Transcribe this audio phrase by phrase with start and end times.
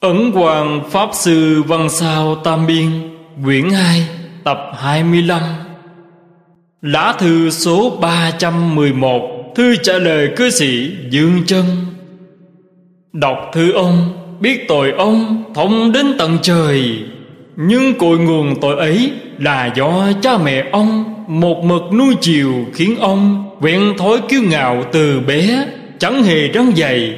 [0.00, 2.86] Ấn Hoàng Pháp Sư Văn Sao Tam Biên,
[3.44, 4.08] Quyển 2
[4.44, 5.42] Tập 25
[6.82, 11.64] Lá thư số 311 Thư trả lời cư sĩ Dương Trân.
[13.12, 16.98] Đọc thư ông, Biết tội ông thông đến tận trời.
[17.56, 22.96] Nhưng cội nguồn tội ấy Là do cha mẹ ông Một mực nuôi chiều Khiến
[23.00, 25.66] ông quen thói kiêu ngạo từ bé,
[25.98, 27.14] Chẳng hề răng dày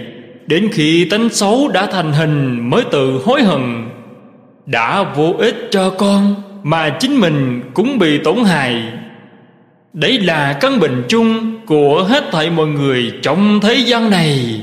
[0.47, 3.89] Đến khi tánh xấu đã thành hình Mới tự hối hận,
[4.67, 8.83] Đã vô ích cho con Mà chính mình cũng bị tổn hại.
[9.93, 14.61] Đấy là căn bệnh chung Của hết thảy mọi người trong thế gian này.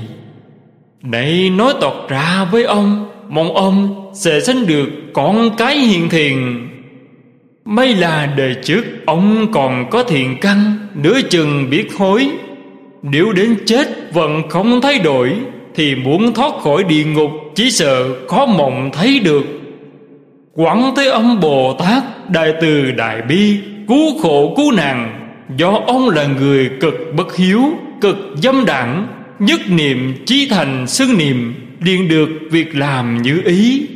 [1.04, 6.68] Này nói tọt ra với ông, Mong ông sẽ sinh được con cái hiền thiền
[7.66, 12.30] May là đời trước Ông còn có thiện căn, Nửa chừng biết hối.
[13.02, 15.36] Nếu đến chết vẫn không thay đổi
[15.80, 19.44] thì muốn thoát khỏi địa ngục, chỉ sợ khó mộng thấy được.
[20.56, 25.20] Quẳng thế âm bồ tát, đại từ đại bi, cứu khổ cứu nạn.
[25.58, 27.62] Do ông là người cực bất hiếu,
[28.02, 29.08] cực dâm đảng,
[29.40, 33.88] nhất niệm chí thành xưng niệm, liền được việc làm như ý.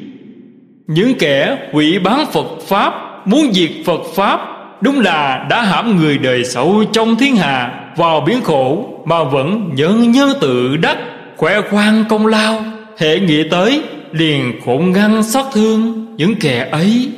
[0.88, 2.94] Những kẻ hủy bán phật pháp,
[3.28, 4.40] muốn diệt phật pháp,
[4.82, 9.70] đúng là đã hãm người đời xấu trong thiên hạ, vào biển khổ mà vẫn
[9.76, 10.98] nhớ nhân tự đắc
[11.38, 12.66] khoe khoang công lao,
[12.98, 13.82] hệ nghĩ tới,
[14.12, 17.10] liền khổn ngăn xót thương những kẻ ấy.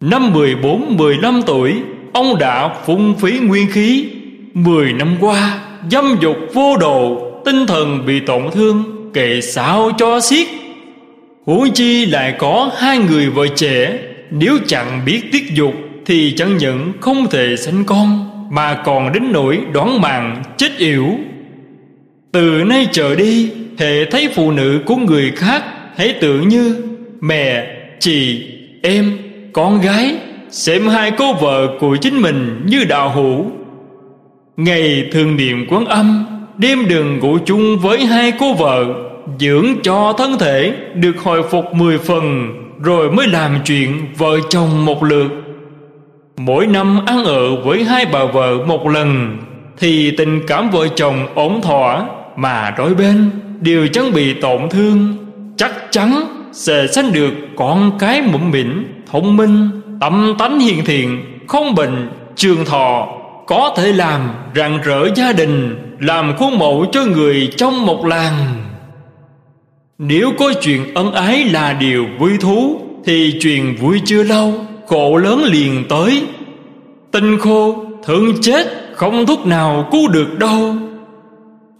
[0.00, 1.74] Năm mười bốn, mười lăm tuổi,
[2.12, 4.06] ông đã phung phí nguyên khí.
[4.54, 5.58] Mười năm qua,
[5.90, 10.48] dâm dục vô độ, tinh thần bị tổn thương kệ sao cho xiết.
[11.46, 13.98] Huống chi lại có hai người vợ trẻ,
[14.30, 15.74] nếu chẳng biết tiết dục
[16.06, 21.06] thì chẳng những không thể sinh con, mà còn đến nỗi đoán mạng chết yểu
[22.34, 25.64] từ nay trở đi Hệ thấy phụ nữ của người khác
[25.96, 26.76] Hãy tưởng như
[27.20, 27.66] Mẹ,
[27.98, 28.46] chị,
[28.82, 29.18] em,
[29.52, 30.14] con gái
[30.50, 33.46] Xem hai cô vợ của chính mình như đạo hữu.
[34.56, 36.26] Ngày thường niệm quán âm
[36.58, 38.84] Đêm đừng ngủ chung với hai cô vợ
[39.38, 44.84] Dưỡng cho thân thể Được hồi phục mười phần Rồi mới làm chuyện vợ chồng
[44.84, 45.30] một lượt.
[46.36, 49.38] Mỗi năm ăn ở với hai bà vợ một lần
[49.78, 52.06] Thì tình cảm vợ chồng ổn thỏa
[52.36, 53.30] mà đôi bên
[53.60, 55.16] đều chẳng bị tổn thương,
[55.56, 58.68] chắc chắn sẽ sanh được con cái mũm mịn
[59.12, 63.08] thông minh, tâm tánh hiền thiện, không bệnh, trường thọ,
[63.46, 68.64] có thể làm rạng rỡ gia đình, làm khuôn mẫu cho người trong một làng.
[69.98, 74.54] Nếu có chuyện ân ái là điều vui thú, thì chuyện vui chưa lâu,
[74.86, 76.22] khổ lớn liền tới.
[77.12, 80.76] Tinh khô, thương chết, không thuốc nào cứu được đâu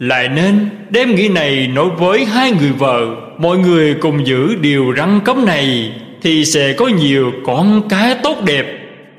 [0.04, 3.06] lại nên đem nghĩ này nói với hai người vợ,
[3.38, 5.92] Mọi người cùng giữ điều răng cấm này,
[6.22, 8.66] Thì sẽ có nhiều con cái tốt đẹp.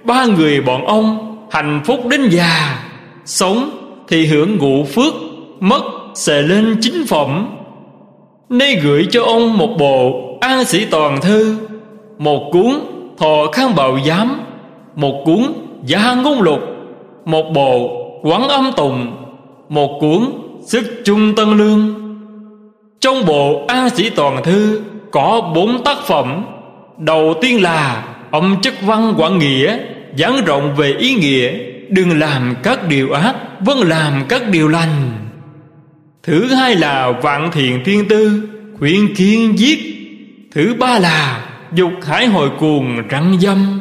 [0.04, 2.80] Ba người bọn ông hạnh phúc đến già,
[3.26, 3.70] Sống
[4.08, 5.14] thì hưởng ngụ phước,
[5.60, 5.82] Mất
[6.14, 7.56] sẽ lên chính phẩm.
[8.50, 11.58] Nay gửi cho ông một bộ An sĩ toàn thư,
[12.18, 12.74] Một cuốn
[13.18, 14.40] Thọ khang bạo giám,
[14.96, 15.44] Một cuốn
[15.86, 16.60] Gia ngôn lục,
[17.26, 19.12] Một bộ Quán âm tùng,
[19.70, 21.96] Một cuốn Sức chung tân lương.
[23.00, 24.82] Trong bộ A Sĩ Toàn Thư
[25.12, 26.46] Có bốn tác phẩm.
[26.98, 29.78] Đầu tiên là Âm chất văn quảng nghĩa,
[30.18, 31.52] Giảng rộng về ý nghĩa,
[31.90, 35.12] Đừng làm các điều ác, vẫn làm các điều lành.
[36.24, 38.50] Thứ hai là Vạn thiện thiên tư,
[38.80, 39.80] Khuyên kiến giết.
[40.56, 43.80] Thứ ba là Dục hải hồi cuồng răng dâm.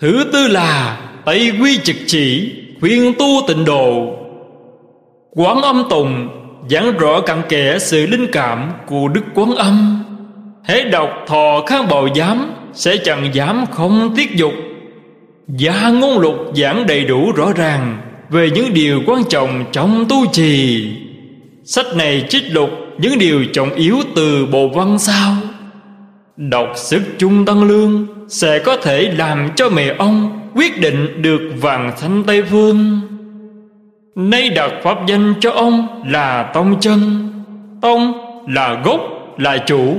[0.00, 4.16] Thứ tư là Tây quy trực chỉ, Khuyên tu tịnh độ.
[5.38, 6.28] Quán âm tùng
[6.70, 10.04] giảng rõ cặn kẽ sự linh cảm của Đức Quán Âm.
[10.64, 14.52] Hễ đọc thọ kháng bào giám, sẽ chẳng dám không tiết dục.
[15.48, 17.98] Gia ngôn lục giảng đầy đủ rõ ràng
[18.30, 20.86] về những điều quan trọng trong tu trì.
[21.64, 25.32] Sách này trích lục những điều trọng yếu từ bộ văn sao.
[26.36, 31.40] Đọc sức chung tăng lương sẽ có thể làm cho mẹ ông quyết định được
[31.60, 33.00] vàng thanh Tây Phương.
[34.16, 37.28] Nay đặt pháp danh cho ông là Tông Chân.
[37.82, 38.12] Tông
[38.48, 39.00] là gốc,
[39.38, 39.96] là chủ.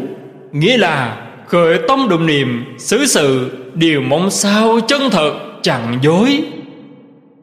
[0.52, 1.18] Nghĩa là
[1.48, 6.44] khởi tông đụng niệm xứ sự, Điều mong sao chân thật, chẳng dối.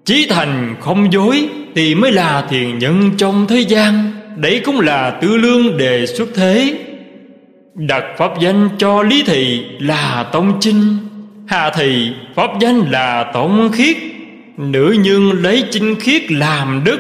[0.04, 4.12] Chí thành không dối Thì mới là thiền nhân trong thế gian.
[4.36, 6.78] Đấy cũng là tư lương đề xuất thế.
[7.74, 10.96] Đặt pháp danh cho Lý Thị là Tông Chinh.
[11.46, 13.96] Hà Thị, pháp danh là Tông Khiết.
[14.58, 16.98] Nữ nhân lấy chinh khiết làm đức,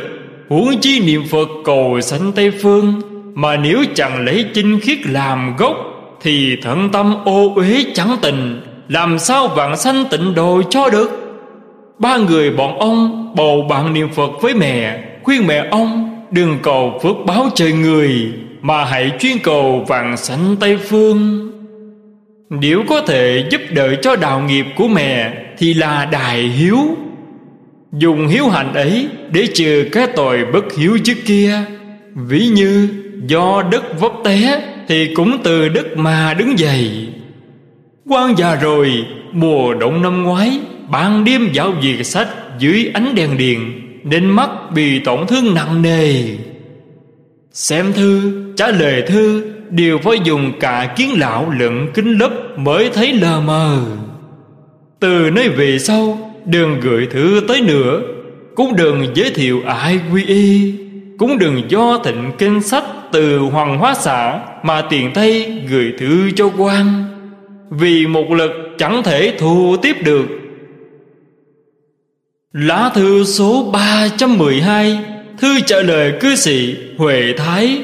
[0.48, 3.00] Huống chi niệm Phật cầu sanh Tây Phương.
[3.34, 5.76] Mà nếu chẳng lấy chinh khiết làm gốc,
[6.22, 11.10] Thì thận tâm ô uế chẳng tình Làm sao vạn sanh tịnh độ cho được?
[11.98, 17.00] Ba người bọn ông bầu bạn niệm Phật với mẹ, Khuyên mẹ ông, đừng cầu
[17.02, 21.50] phước báo trời người, Mà hãy chuyên cầu vạn sanh Tây Phương.
[22.50, 26.96] Nếu có thể giúp đỡ cho đạo nghiệp của mẹ, Thì là đại hiếu.
[27.98, 31.60] Dùng hiếu hạnh ấy để trừ cái tội bất hiếu trước kia.
[32.14, 32.88] Ví như
[33.26, 37.08] do đất vấp té Thì cũng từ đất mà đứng dậy.
[38.08, 40.60] Quan già rồi Mùa động năm ngoái
[40.90, 45.82] Ban đêm dạo việc sách dưới ánh đèn điện Nên mắt bị tổn thương nặng
[45.82, 46.24] nề.
[47.52, 52.90] Xem thư, trả lời thư Đều phải dùng cả kiến lão lẫn kính lấp Mới
[52.94, 53.80] thấy lờ mờ.
[55.00, 58.00] Từ nơi về sau Đừng gửi thư tới nữa
[58.54, 60.74] Cũng đừng giới thiệu ai quy y.
[61.18, 66.30] Cũng đừng do thịnh kinh sách Từ hoàng hóa xã Mà tiền tay gửi thư
[66.36, 67.04] cho quan.
[67.70, 70.26] Vì một lực chẳng thể thu tiếp được.
[72.52, 74.98] Lá thư số 312
[75.38, 77.82] Thư trả lời cư sĩ Huệ Thái.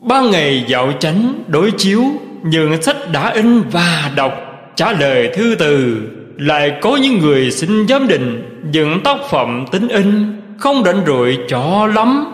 [0.00, 2.02] Ban ngày dạo tránh đối chiếu
[2.42, 4.32] Những sách đã in và đọc,
[4.76, 5.96] Trả lời thư từ.
[6.38, 8.42] Lại có những người xin giám định
[8.72, 12.24] Những tác phẩm tính in, Không rảnh rỗi cho lắm.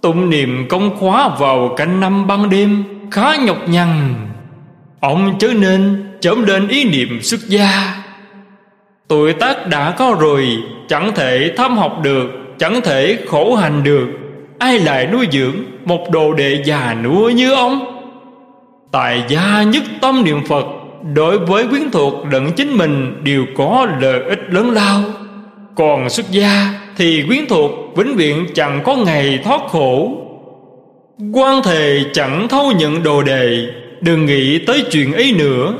[0.00, 4.14] Tụng niệm công khóa vào canh năm ban đêm Khá nhọc nhằn.
[5.00, 8.02] Ông chớ nên chớm lên ý niệm xuất gia.
[9.08, 10.48] Tuổi tác đã có rồi,
[10.88, 14.08] Chẳng thể tham học được, Chẳng thể khổ hành được.
[14.58, 18.00] Ai lại nuôi dưỡng Một đồ đệ già nua như ông?
[18.92, 20.64] Tài gia nhất tâm niệm Phật
[21.14, 25.02] Đối với quyến thuộc lẫn chính mình Đều có lợi ích lớn lao.
[25.74, 30.16] Còn xuất gia Thì quyến thuộc vĩnh viễn chẳng có ngày thoát khổ.
[31.32, 33.66] Quan thề chẳng thâu nhận đồ đề
[34.00, 35.74] Đừng nghĩ tới chuyện ấy nữa.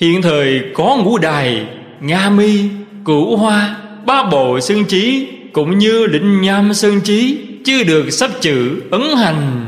[0.00, 1.66] Hiện thời có ngũ đài
[2.00, 2.60] Nga mi,
[3.04, 3.76] cửu hoa,
[4.06, 9.02] ba bộ sơn trí Cũng như định nham sơn trí Chưa được sắp chữ ấn
[9.16, 9.66] hành.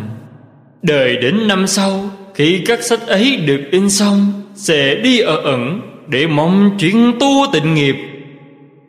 [0.82, 5.80] Đời đến năm sau Khi các sách ấy được in xong sẽ đi ở ẩn
[6.06, 7.96] Để mong chuyện tu tịnh nghiệp.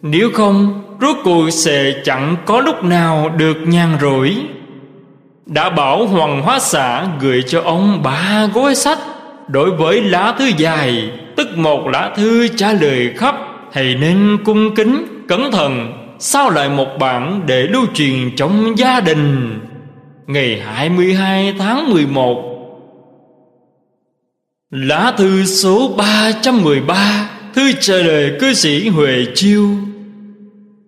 [0.02, 4.36] Nếu không, Rốt cuộc sẽ chẳng có lúc nào được nhàn rỗi.
[5.46, 8.98] Đã bảo Hoàng Hóa xã Gửi cho ông ba gói sách
[9.48, 13.36] Đối với lá thư dài, Tức một lá thư trả lời khắp
[13.74, 19.00] Thầy nên cung kính, cẩn thận, Sao lại một bản để lưu truyền trong gia
[19.00, 19.60] đình?
[20.28, 22.49] Ngày 22 tháng 11
[24.72, 29.70] Lá thư số 313 Thư trả lời cư sĩ Huệ Chiêu.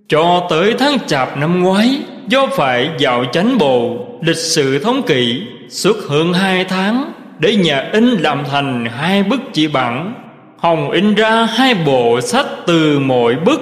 [0.07, 5.41] Cho tới tháng chạp năm ngoái, Do phải dạo chánh bộ, Lịch sự thống kỵ,
[5.69, 10.13] Suốt hơn hai tháng, Để nhà in làm thành hai bức chỉ bản.
[10.57, 13.61] Hồng in ra hai bộ sách từ mỗi bức.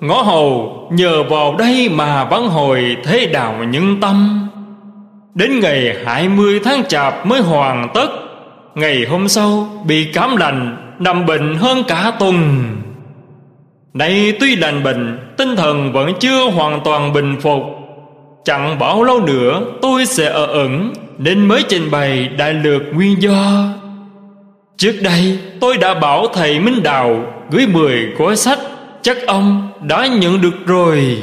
[0.00, 4.48] Ngõ hầu, nhờ vào đây mà vãn hồi thế đạo nhân tâm.
[5.34, 8.25] Đến ngày 20 tháng chạp mới hoàn tất.
[8.76, 12.66] Ngày hôm sau, bị cảm lành Nằm bệnh hơn cả tuần.
[13.94, 17.62] Nay tuy lành bệnh, Tinh thần vẫn chưa hoàn toàn bình phục.
[18.44, 23.22] Chẳng bao lâu nữa, tôi sẽ ở ẩn, Nên mới trình bày đại lược nguyên
[23.22, 23.68] do.
[24.76, 28.58] Trước đây, tôi đã bảo thầy Minh Đào Gửi 10 gói sách,
[29.02, 31.18] Chắc ông đã nhận được rồi.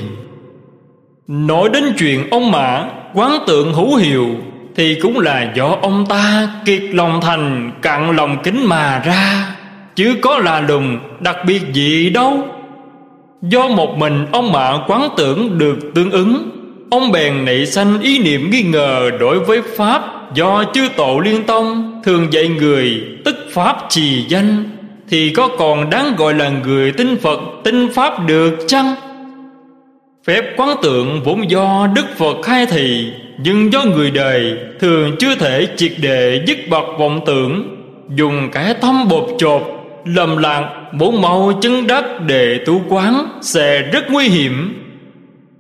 [1.28, 4.28] Nói đến chuyện ông Mã, Quán tượng hữu hiệu
[4.76, 9.56] thì cũng là do ông ta Kiệt lòng thành, cạn lòng kính mà ra,
[9.96, 12.48] Chứ có là lùng đặc biệt gì đâu
[13.42, 16.50] Do một mình ông mạ quán tưởng được tương ứng,
[16.92, 20.02] Ông bèn nảy sanh ý niệm nghi ngờ đối với Pháp
[20.34, 24.64] Do chư tổ liên tông thường dạy người Tức Pháp trì danh,
[25.10, 28.96] Thì có còn đáng gọi là người tin Phật, tin Pháp được chăng?
[30.28, 35.36] Phép quán tượng vốn do Đức Phật khai thị nhưng do người đời thường chưa
[35.36, 37.78] thể triệt đề dứt bật vọng tưởng
[38.16, 39.62] Dùng cái tâm bột chột
[40.06, 44.84] Lầm lạc bốn màu chân đất để tu quán Sẽ rất nguy hiểm.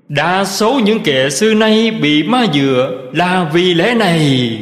[0.09, 4.57] Đa số những kẻ xưa nay bị ma dựa là vì lẽ này.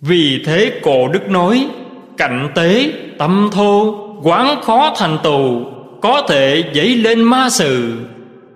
[0.00, 1.66] Vì thế cổ đức nói
[2.16, 5.62] Cạnh tế, tâm thô, quán khó thành tù
[6.02, 7.92] Có thể dấy lên ma sự.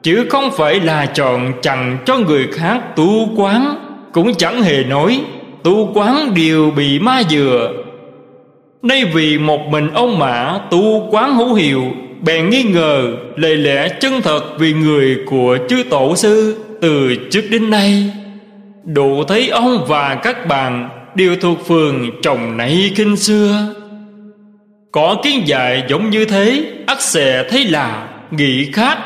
[0.02, 3.74] Chứ không phải là chọn chẳng cho người khác tu quán,
[4.12, 5.20] Cũng chẳng hề nói,
[5.62, 7.72] Tu quán đều bị ma dừa.
[8.82, 11.82] Nay vì một mình ông Mã tu quán hữu hiệu,
[12.20, 17.42] bèn nghi ngờ lời lẽ chân thật vì người của chư tổ sư từ trước
[17.50, 18.12] đến nay.
[18.84, 23.74] Đủ thấy ông và các bạn Đều thuộc phường trồng nảy kinh xưa.
[24.92, 28.98] Có kiến dạy giống như thế, ắt sẽ thấy là Nghĩ khác.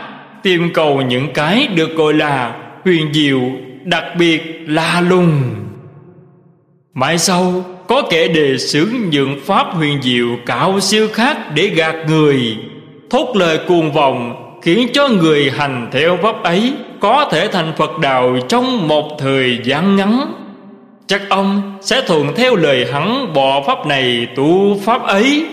[0.46, 3.40] Tìm cầu những cái được gọi là Huyền diệu,
[3.84, 5.42] Đặc biệt là lùng.
[6.94, 11.94] Mãi sau, Có kẻ đề xướng những pháp huyền diệu Cao siêu khác để gạt
[12.08, 12.56] người.
[13.10, 17.98] Thốt lời cuồng vọng Khiến cho người hành theo pháp ấy Có thể thành Phật
[17.98, 20.32] đạo Trong một thời gian ngắn.
[21.06, 25.46] Chắc ông sẽ thuận theo lời hắn Bỏ pháp này tu pháp ấy.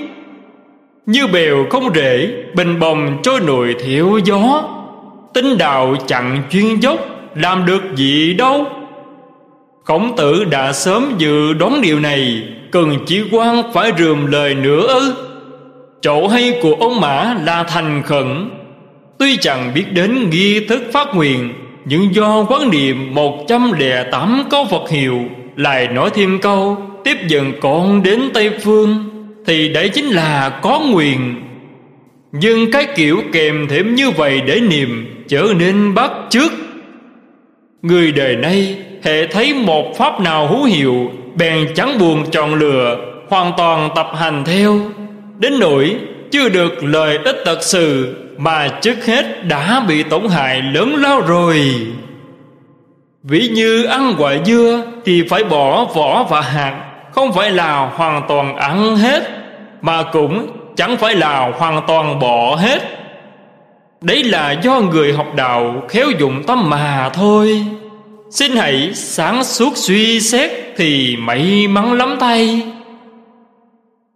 [1.06, 4.64] Như bèo không rễ, Bình bồng trôi nổi theo gió
[5.34, 7.00] tính đạo chẳng chuyên dốc,
[7.36, 8.66] Làm được gì đâu.
[9.84, 14.88] Khổng tử đã sớm dự đoán điều này, Cần chỉ quan phải rườm lời nữa
[14.88, 15.14] ư.
[16.02, 18.50] Chỗ hay của ông Mã là thành khẩn.
[19.20, 21.54] Tuy chẳng biết đến nghi thức phát nguyện,
[21.86, 25.20] Nhưng do quán niệm 108 câu Phật hiệu,
[25.56, 29.10] Lại nói thêm câu, Tiếp dần con đến Tây Phương,
[29.46, 31.44] Thì đấy chính là có nguyện.
[32.32, 36.52] Nhưng cái kiểu kèm thêm như vậy để niệm Trở nên bắt trước
[37.82, 42.98] Người đời nay hệ thấy một pháp nào hữu hiệu, Bèn chẳng buồn chọn lựa,
[43.30, 44.80] Hoàn toàn tập hành theo.
[45.40, 45.96] Đến nỗi,
[46.32, 51.22] chưa được lợi ích thật sự, Mà trước hết đã bị tổn hại lớn lao
[51.22, 51.62] rồi.
[53.24, 58.22] Ví như ăn quả dưa Thì phải bỏ vỏ và hạt, Không phải là hoàn
[58.28, 59.24] toàn ăn hết,
[59.82, 63.03] Mà cũng chẳng phải là hoàn toàn bỏ hết.
[64.04, 67.66] Đấy là do người học đạo khéo dụng tâm mà thôi.
[68.30, 72.62] Xin hãy sáng suốt suy xét Thì may mắn lắm thay.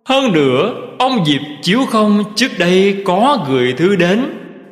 [0.06, 4.26] Hơn nữa, Ông Diệp Chiếu Không trước đây có gửi thư đến,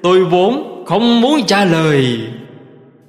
[0.04, 2.20] Tôi vốn không muốn trả lời.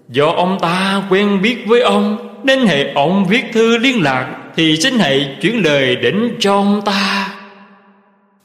[0.09, 4.77] Do ông ta quen biết với ông, Nên hệ ông viết thư liên lạc Thì
[4.77, 7.36] xin hãy chuyển lời đến cho ông ta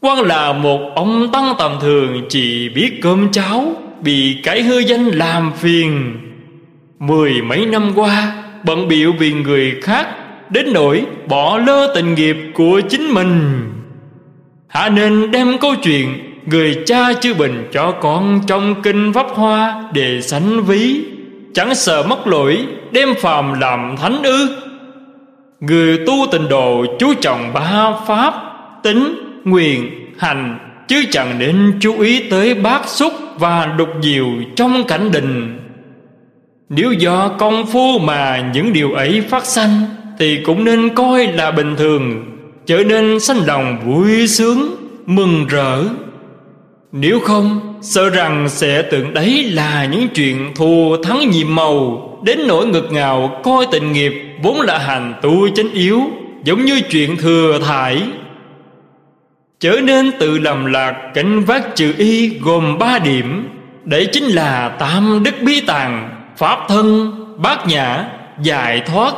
[0.01, 5.05] quan là một ông tăng tầm thường Chỉ biết cơm cháo Bị cái hư danh
[5.05, 6.17] làm phiền.
[6.99, 10.07] Mười mấy năm qua Bận biệu vì người khác
[10.49, 13.61] Đến nỗi bỏ lơ tình nghiệp của chính mình.
[14.67, 16.07] Hạ nên đem câu chuyện
[16.45, 21.05] Người cha chư bình cho con trong kinh pháp hoa Để sánh ví.
[21.53, 24.57] Chẳng sợ mất lỗi Đem phàm làm thánh ư.
[25.59, 28.33] Người tu tình đồ chú trọng ba pháp
[28.83, 30.59] Tính, nguyện, hành.
[30.87, 35.59] Chứ chẳng nên chú ý tới bát xúc Và đục diệu trong cảnh đình.
[36.69, 39.81] Nếu do công phu mà những điều ấy phát sanh
[40.19, 42.25] Thì cũng nên coi là bình thường
[42.65, 45.83] trở nên sanh lòng vui sướng mừng rỡ.
[46.91, 52.39] Nếu không sợ rằng sẽ tưởng đấy là những chuyện thù thắng nhiệm màu đến
[52.47, 56.01] nỗi ngực ngào coi tình nghiệp vốn là hành tu chánh yếu
[56.43, 58.01] giống như chuyện thừa thải
[59.61, 63.49] trở nên tự lầm lạc cảnh vác chữ y gồm ba điểm.
[63.83, 68.05] Đấy chính là tam đức bí tàng, pháp thân, bát nhã,
[68.41, 69.13] giải thoát.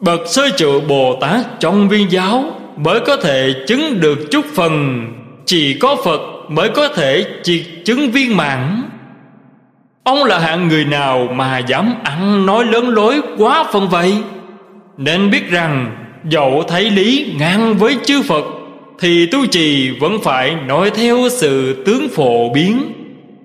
[0.00, 2.44] Bậc sơ trụ bồ tát trong viên giáo
[2.76, 5.06] mới có thể chứng được chút phần.
[5.46, 8.82] Chỉ có phật mới có thể triệt chứng viên mãn.
[10.04, 14.16] Ông là hạng người nào mà dám ăn nói lớn lối quá phân vậy?
[14.96, 18.44] Nên biết rằng dẫu thấy lý ngang với chư phật
[19.00, 22.92] thì tu trì vẫn phải nói theo sự tướng phổ biến.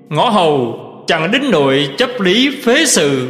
[0.10, 3.28] Ngõ hầu chẳng đến nội chấp lý phế sự,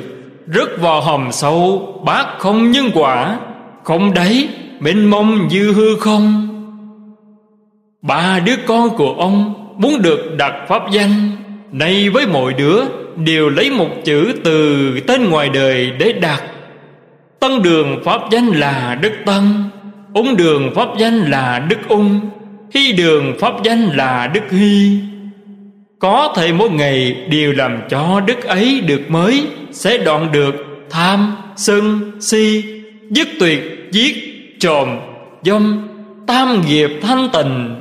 [0.47, 3.39] rớt vào hầm sâu, bác không nhân quả.
[3.83, 4.49] Không đấy,
[4.79, 6.47] mênh mông như hư không.
[8.01, 11.31] Ba đứa con của ông muốn được đặt pháp danh.
[11.71, 12.81] Nay với mọi đứa
[13.15, 16.43] đều lấy một chữ từ tên ngoài đời để đặt.
[17.39, 19.69] Tân đường pháp danh là đức tăng
[20.13, 22.19] ung đường pháp danh là đức ung
[22.73, 24.99] hy đường pháp danh là đức hy.
[25.99, 30.55] Có thể mỗi ngày đều làm cho đức ấy được mới, sẽ đoạn được
[30.89, 32.63] tham, sân, si,
[33.09, 34.15] dứt tuyệt, giết,
[34.59, 34.89] trộm,
[35.43, 35.87] dâm,
[36.27, 37.75] tam nghiệp thanh tịnh.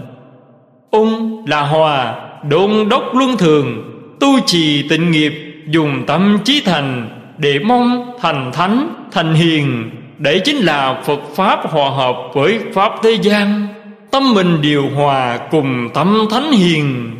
[0.90, 2.14] Ung là hòa,
[2.48, 3.82] đôn đốc luân thường,
[4.20, 5.32] tu trì tịnh nghiệp,
[5.66, 7.08] dùng tâm trí thành
[7.38, 9.90] để mong thành thánh, thành hiền
[10.22, 13.66] đấy chính là phật pháp hòa hợp với pháp thế gian,
[14.10, 17.10] tâm mình điều hòa cùng tâm thánh hiền.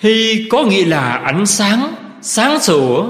[0.00, 3.04] Hy có nghĩa là ánh sáng sáng sủa.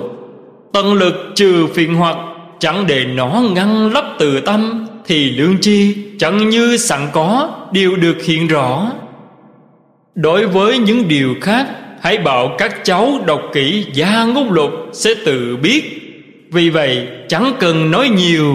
[0.73, 2.17] Tận lực trừ phiền hoặc,
[2.59, 7.97] chẳng để nó ngăn lấp từ tâm, thì lương chi chẳng như sẵn có, đều
[7.97, 8.93] được hiện rõ.
[10.15, 11.67] Đối với những điều khác,
[12.01, 16.02] hãy bảo các cháu đọc kỹ gia ngôn lục sẽ tự biết.
[16.53, 18.55] Vì vậy, chẳng cần nói nhiều.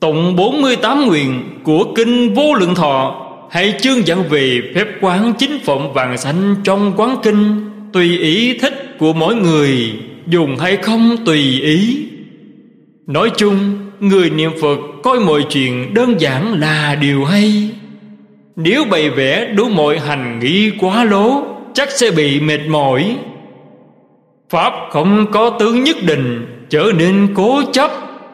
[0.00, 5.58] Tụng 48 nguyện của Kinh Vô Lượng Thọ, Hay chương dẫn về phép quán chính
[5.64, 9.92] phẩm vàng xanh trong quán kinh, Tùy ý thích của mỗi người,
[10.26, 12.06] Dùng hay không tùy ý.
[13.06, 17.70] Nói chung, Người niệm Phật coi mọi chuyện đơn giản là điều hay.
[18.56, 21.42] Nếu bày vẽ đủ mọi hành nghĩ quá lố,
[21.74, 23.16] Chắc sẽ bị mệt mỏi.
[24.50, 27.90] Pháp không có tướng nhất định Trở nên cố chấp,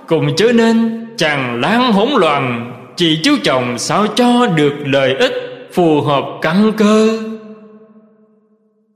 [0.06, 2.73] Cùng trở nên tràn lan hỗn loạn.
[2.96, 5.32] Chỉ chú trọng sao cho được lợi ích,
[5.73, 7.23] Phù hợp căn cơ.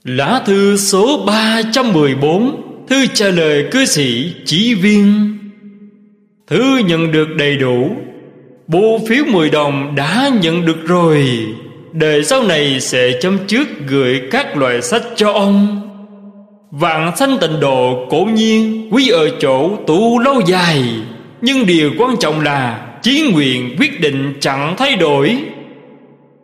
[0.04, 5.36] Lá thư số 314 Thư trả lời cư sĩ chỉ viên.
[6.46, 7.90] Thư nhận được đầy đủ.
[8.66, 11.26] Bộ phiếu 10 đồng đã nhận được rồi.
[11.92, 15.89] Đời sau này sẽ chấm trước gửi các loại sách cho ông.
[16.70, 20.84] Vạn sanh tịnh độ cổ nhiên Quý ở chỗ tu lâu dài.
[21.40, 25.38] Nhưng điều quan trọng là Chí nguyện quyết định chẳng thay đổi.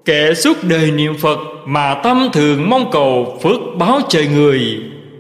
[0.05, 4.61] Kẻ suốt đời niệm Phật Mà tâm thường mong cầu phước báo trời người,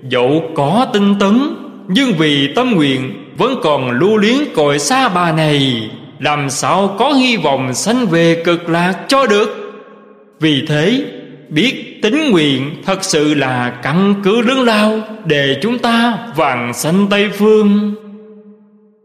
[0.08, 1.40] Dẫu có tinh tấn,
[1.88, 5.90] Nhưng vì tâm nguyện Vẫn còn lưu luyến cội xa bà này.
[6.18, 9.62] Làm sao có hy vọng sanh về cực lạc cho được?
[10.40, 11.04] Vì thế
[11.48, 17.06] biết tính nguyện thật sự là căn cứ lớn lao để chúng ta vàng sanh
[17.10, 17.94] tây phương.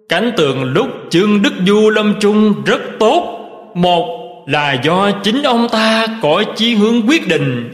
[0.10, 3.38] Cảnh tượng lúc trương đức du lâm trung rất tốt.
[3.76, 4.08] Một
[4.48, 7.70] là do chính ông ta có chí hướng quyết định.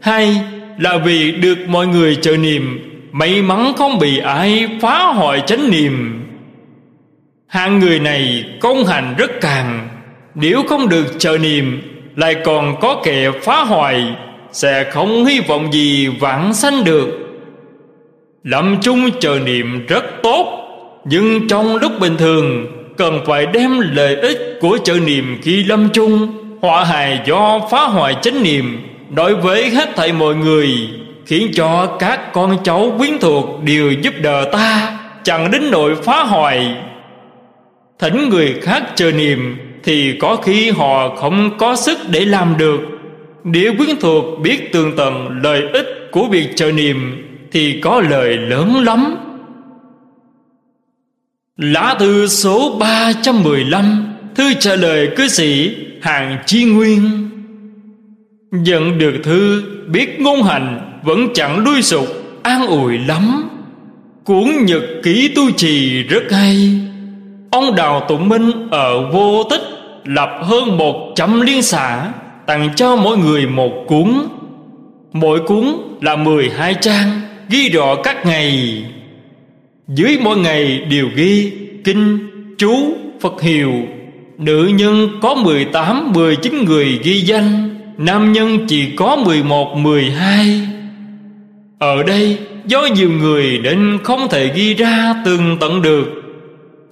[0.00, 0.36] Hai
[0.78, 2.78] là vì được mọi người chờ niệm,
[3.12, 6.24] may mắn không bị ai phá hoại chánh niệm.
[7.46, 9.88] Hạng người này công hành rất càng.
[10.34, 14.04] Nếu không được chờ niệm lại còn có kẻ phá hoại,
[14.52, 17.08] sẽ không hy vọng gì vãng sanh được.
[18.44, 20.58] Lâm chung chờ niệm rất tốt,
[21.04, 22.66] nhưng trong lúc bình thường,
[22.96, 26.28] cần phải đem lợi ích của chờ niệm khi lâm chung
[26.62, 30.68] họa hài do phá hoại chánh niệm đối với hết thảy mọi người,
[31.26, 36.24] khiến cho các con cháu quyến thuộc đều giúp đỡ ta, chẳng đến nỗi phá
[36.24, 36.74] hoại.
[37.98, 42.80] Thỉnh người khác chờ niệm thì có khi họ không có sức để làm được.
[43.44, 48.36] Nếu quyến thuộc biết tường tận lợi ích của việc chờ niệm, thì có lời
[48.36, 49.16] lớn lắm.
[51.56, 57.28] Lá thư số 315 thư trả lời cư sĩ hàng chi nguyên.
[58.50, 62.06] Nhận được thư, biết ngôn hành vẫn chẳng đuôi sụp,
[62.42, 63.48] an ủi lắm.
[64.24, 66.80] Cuốn nhật ký tu trì rất hay.
[67.50, 69.71] Ông đào tụng minh ở vô tích
[70.04, 72.12] lập hơn một trăm liên xã
[72.46, 74.12] tặng cho mỗi người một cuốn
[75.12, 75.64] mỗi cuốn
[76.00, 78.84] là mười hai trang, ghi rõ các ngày.
[79.88, 81.52] Dưới mỗi ngày đều ghi
[81.84, 82.18] kinh,
[82.58, 83.72] chú, phật hiệu.
[84.38, 89.42] Nữ nhân có mười tám, mười chín người ghi danh, nam nhân chỉ có mười
[89.42, 90.68] một, mười hai.
[91.78, 96.04] Ở đây, do nhiều người nên không thể ghi ra từng tận được.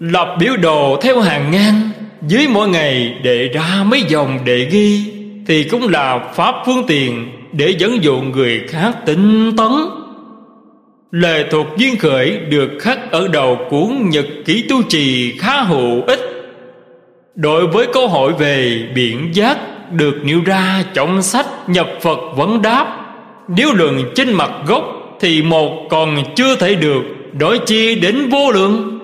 [0.00, 1.89] Lập biểu đồ theo hàng ngang
[2.26, 5.04] dưới mỗi ngày để ra mấy dòng để ghi,
[5.46, 9.70] thì cũng là pháp phương tiện để dẫn dụ người khác tinh tấn.
[11.10, 16.02] Lời thuộc duyên khởi được khắc ở đầu cuốn nhật ký tu trì khá hữu
[16.06, 16.20] ích.
[17.34, 19.58] Đối với câu hỏi về biển giác
[19.92, 22.96] được nêu ra trong sách nhập phật vấn đáp,
[23.48, 24.84] nếu luận trên mặt gốc
[25.20, 27.02] thì một còn chưa thể được,
[27.38, 28.99] đối chi đến vô lượng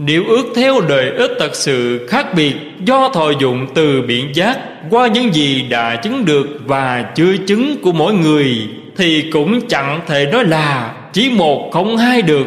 [0.00, 4.58] nếu ước theo đời ích thật sự khác biệt Do thọ dụng từ biện giác
[4.90, 10.00] Qua những gì đã chứng được và chưa chứng của mỗi người Thì cũng chẳng
[10.06, 12.46] thể nói là chỉ một không hai được.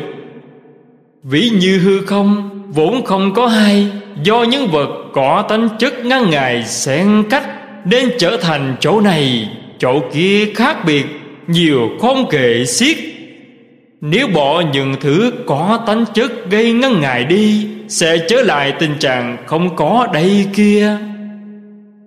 [1.24, 3.88] Ví như hư không, vốn không có hai,
[4.24, 7.44] Do những vật có tánh chất ngăn ngài xen cách
[7.86, 11.06] Nên trở thành chỗ này, chỗ kia khác biệt,
[11.48, 12.98] Nhiều không kể xiết
[14.02, 18.96] nếu bỏ những thứ có tánh chất gây ngăn ngại đi, Sẽ trở lại tình
[19.00, 20.98] trạng không có đây kia.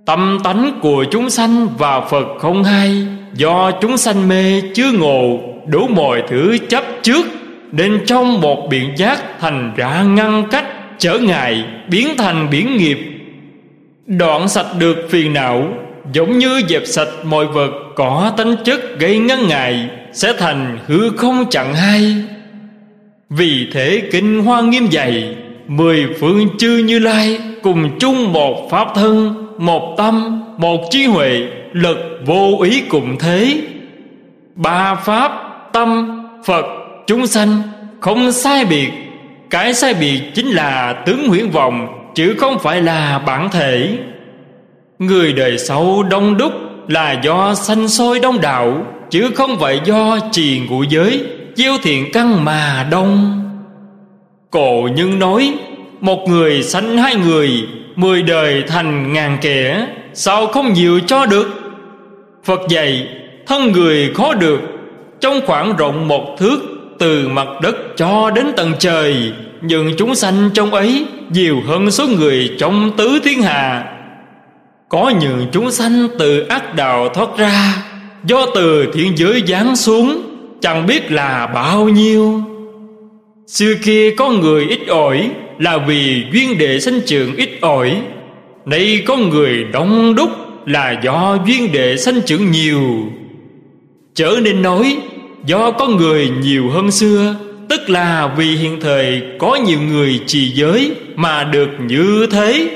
[0.06, 5.38] Tâm tánh của chúng sanh và Phật không hay, Do chúng sanh mê chưa ngộ,
[5.66, 7.26] Đủ mọi thứ chấp trước,
[7.72, 10.66] Nên trong một biện giác thành ra ngăn cách,
[10.98, 12.98] Trở ngại, biến thành biển nghiệp.
[14.06, 15.68] Đoạn sạch được phiền não,
[16.12, 21.10] Giống như dẹp sạch mọi vật có tánh chất gây ngăn ngại sẽ thành hư
[21.10, 22.14] không chẳng hay
[23.30, 25.36] vì thế kinh hoa nghiêm dày
[25.68, 31.48] mười phương chư như lai cùng chung một pháp thân, một tâm, một trí huệ,
[31.72, 33.62] lực vô ý cùng thế.
[34.54, 35.32] Ba pháp,
[35.72, 36.64] tâm, phật,
[37.06, 37.62] chúng sanh
[38.00, 38.90] Không sai biệt.
[39.50, 43.98] Cái sai biệt chính là tướng huyễn vọng, Chứ không phải là bản thể.
[44.98, 46.52] Người đời sau đông đúc
[46.88, 48.86] Là do sanh sôi đông đạo.
[49.10, 51.24] Chứ không phải do trì ngũ giới,
[51.56, 53.40] Chiêu thiện căn mà đông.
[54.50, 55.54] Cổ nhân nói,
[56.00, 57.50] Một người sanh hai người,
[57.96, 61.48] Mười đời thành ngàn kẻ, Sao không nhiều cho được?
[62.44, 63.08] Phật dạy,
[63.46, 64.60] Thân người khó được,
[65.20, 66.58] Trong khoảng rộng một thước,
[66.98, 72.06] Từ mặt đất cho đến tầng trời, Nhưng chúng sanh trong ấy Nhiều hơn số
[72.06, 73.84] người trong tứ thiên hà
[74.88, 77.83] Có những chúng sanh từ ác đạo thoát ra
[78.26, 80.22] Do từ thiên giới giáng xuống
[80.60, 82.42] Chẳng biết là bao nhiêu.
[83.46, 88.02] Xưa kia có người ít ỏi Là vì duyên đệ sanh trưởng ít ỏi.
[88.66, 90.30] Nay có người đông đúc
[90.66, 92.82] Là do duyên đệ sanh trưởng nhiều.
[94.14, 94.96] Trở nên nói
[95.46, 97.36] Do có người nhiều hơn xưa
[97.68, 102.68] Tức là vì hiện thời Có nhiều người trì giới Mà được như thế.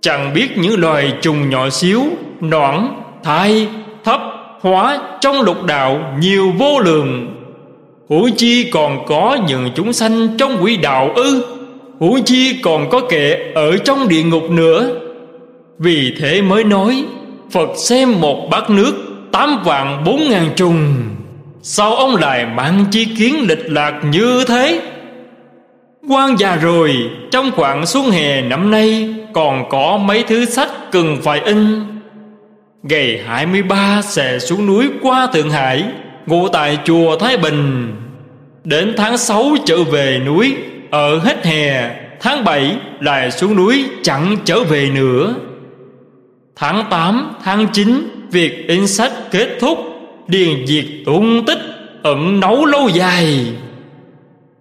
[0.00, 2.02] Chẳng biết những loài trùng nhỏ xíu
[2.40, 2.74] Nõn,
[3.24, 3.68] thai,
[4.60, 7.36] hóa Trong lục đạo nhiều vô lượng.
[8.08, 11.44] Hữu chi còn có những chúng sanh trong quỷ đạo ư?
[12.00, 15.00] Hữu chi còn có kẻ ở trong địa ngục nữa.
[15.78, 17.04] Vì thế mới nói,
[17.50, 18.92] Phật xem một bát nước
[19.32, 20.94] Tám vạn bốn ngàn trùng.
[21.62, 24.80] Sao ông lại mang chi kiến lịch lạc như thế?
[26.08, 26.94] Quan già rồi,
[27.30, 31.82] Trong khoảng xuân hè năm nay Còn có mấy thứ sách cần phải in.
[32.82, 35.84] Ngày 23 sẽ xuống núi qua Thượng Hải
[36.26, 37.92] ngủ tại chùa Thái Bình.
[38.64, 40.56] Đến tháng 6 trở về núi
[40.90, 41.90] Ở hết hè
[42.20, 45.34] Tháng 7 lại xuống núi chẳng trở về nữa.
[46.56, 49.78] Tháng 8, tháng 9 Việc in sách kết thúc
[50.28, 51.58] Điền diệt tung tích
[52.02, 53.46] Ẩn nấu lâu dài.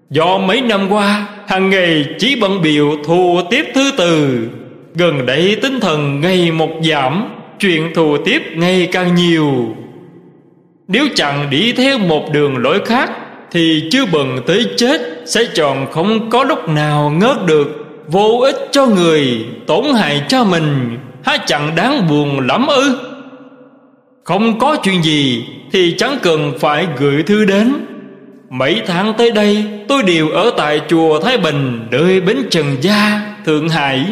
[0.09, 4.47] Do mấy năm qua hàng ngày chỉ bận biểu thù tiếp thứ từ
[4.95, 7.38] Gần đây tinh thần ngày một giảm.
[7.59, 9.75] Chuyện thù tiếp ngày càng nhiều.
[10.87, 13.11] Nếu chẳng đi theo một đường lối khác
[13.51, 17.85] Thì chưa bừng tới chết Sẽ chọn không có lúc nào ngớt được.
[18.07, 22.99] Vô ích cho người Tổn hại cho mình Há chẳng đáng buồn lắm ư?
[24.23, 27.73] Không có chuyện gì Thì chẳng cần phải gửi thư đến.
[28.49, 33.21] Mấy tháng tới đây Tôi đều ở tại chùa Thái Bình Đợi bến Trần Gia,
[33.45, 34.05] Thượng Hải.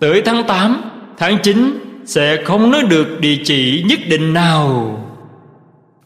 [0.00, 0.82] Tới tháng 8,
[1.18, 4.98] tháng 9 sẽ không nói được địa chỉ nhất định nào.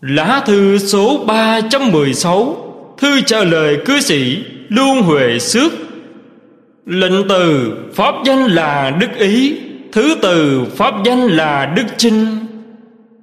[0.00, 2.56] Lá thư số 316
[2.98, 5.72] Thư trả lời cư sĩ Luân Huệ Xước.
[6.86, 9.58] Lệnh từ, Pháp danh là Đức Ý,
[9.92, 12.26] Thứ từ, Pháp danh là Đức Chinh.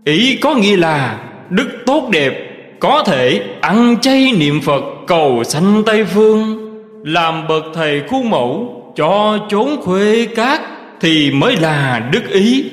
[0.05, 2.33] Ý có nghĩa là Đức tốt đẹp,
[2.79, 6.71] Có thể ăn chay niệm Phật cầu sanh Tây Phương,
[7.03, 10.61] Làm bậc thầy khu mẫu Cho chốn khuê cát
[11.01, 12.65] thì mới là Đức Ý.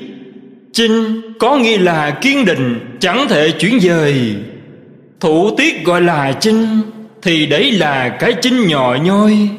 [0.73, 4.35] Chinh có nghĩa là kiên định, Chẳng thể chuyển dời.
[5.19, 6.81] Thủ tiết gọi là chinh,
[7.21, 9.49] Thì đấy là cái chinh nhỏ nhoi.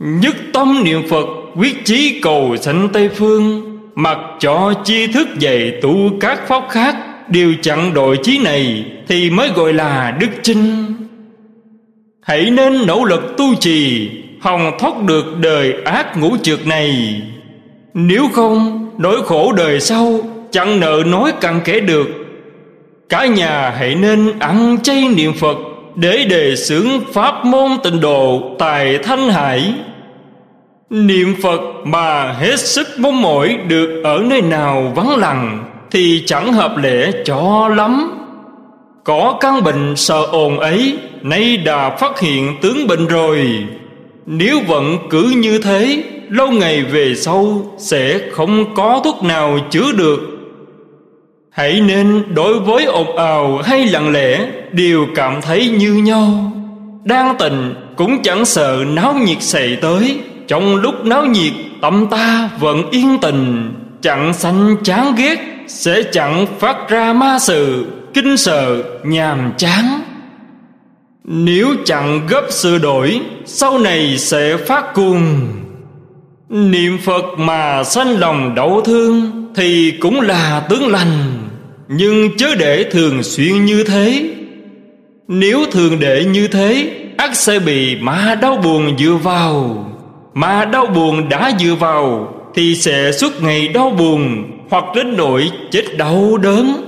[0.00, 1.26] Nhất tâm niệm Phật,
[1.56, 6.96] Quyết chí cầu sanh Tây Phương, Mặc cho chi thức dạy tu các pháp khác
[7.28, 10.94] Đều chặn đội chí này Thì mới gọi là đức chinh.
[12.22, 17.20] Hãy nên nỗ lực tu trì, Hòng thoát được đời ác ngũ trượt này.
[17.94, 20.20] Nếu không, Nỗi khổ đời sau
[20.50, 22.08] Chẳng nợ nói cặn kể được.
[23.08, 25.56] Cả nhà hãy nên ăn chay niệm Phật
[25.94, 29.74] Để đề xướng pháp môn tịnh độ tài Thanh Hải.
[30.90, 36.52] Niệm Phật mà hết sức mong mỏi được ở nơi nào vắng lặng Thì chẳng
[36.52, 38.12] hợp lệ cho lắm.
[39.04, 43.66] Có căn bệnh sợ ồn ấy, Nay đã phát hiện tướng bệnh rồi.
[44.26, 49.92] Nếu vẫn cứ như thế Lâu ngày về sau Sẽ không có thuốc nào chữa
[49.92, 50.20] được.
[51.50, 56.52] Hãy nên đối với ồn ào hay lặng lẽ, Đều cảm thấy như nhau.
[57.04, 60.20] Đang tình cũng chẳng sợ náo nhiệt xảy tới.
[60.48, 66.46] Trong lúc náo nhiệt, tâm ta vẫn yên tình Chẳng sanh chán ghét, Sẽ chẳng
[66.58, 70.00] phát ra ma sự Kinh sợ, nhàm chán.
[71.24, 75.48] Nếu chẳng gấp sửa đổi, Sau này sẽ phát cuồng.
[76.50, 81.48] Niệm Phật mà sanh lòng đau thương Thì cũng là tướng lành,
[81.88, 84.30] Nhưng chớ để thường xuyên như thế.
[85.28, 89.84] Nếu thường để như thế ắt sẽ bị ma đau buồn dựa vào.
[90.34, 95.50] Mà đau buồn đã dựa vào Thì sẽ suốt ngày đau buồn Hoặc đến nỗi
[95.70, 96.84] chết đau đớn.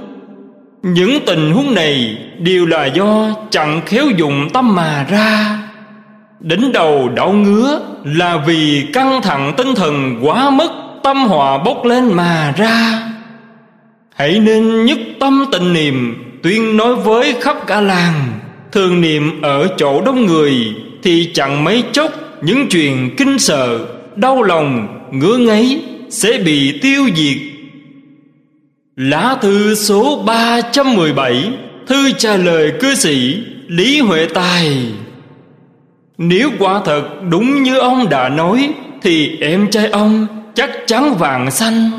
[0.82, 5.59] Những tình huống này đều là do chẳng khéo dùng tâm mà ra.
[6.40, 10.68] Đỉnh đầu đau ngứa là vì căng thẳng tinh thần quá mức
[11.02, 13.02] Tâm hòa bốc lên mà ra.
[14.14, 18.14] Hãy nên nhất tâm tình niệm Tuyên nói với khắp cả làng.
[18.72, 23.78] Thường niệm ở chỗ đông người Thì chẳng mấy chốc Những chuyện kinh sợ
[24.16, 27.36] Đau lòng, ngứa ngáy Sẽ bị tiêu diệt.
[28.96, 31.52] Lá thư số 317
[31.86, 34.86] Thư trả lời cư sĩ Lý Huệ Tài.
[36.22, 41.50] Nếu quả thật đúng như ông đã nói, Thì em trai ông chắc chắn vàng
[41.50, 41.90] xanh.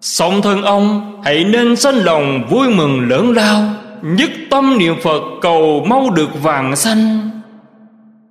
[0.00, 3.62] Song thân ông, hãy nên sanh lòng vui mừng lớn lao,
[4.02, 7.30] Nhất tâm niệm Phật cầu mau được vàng xanh.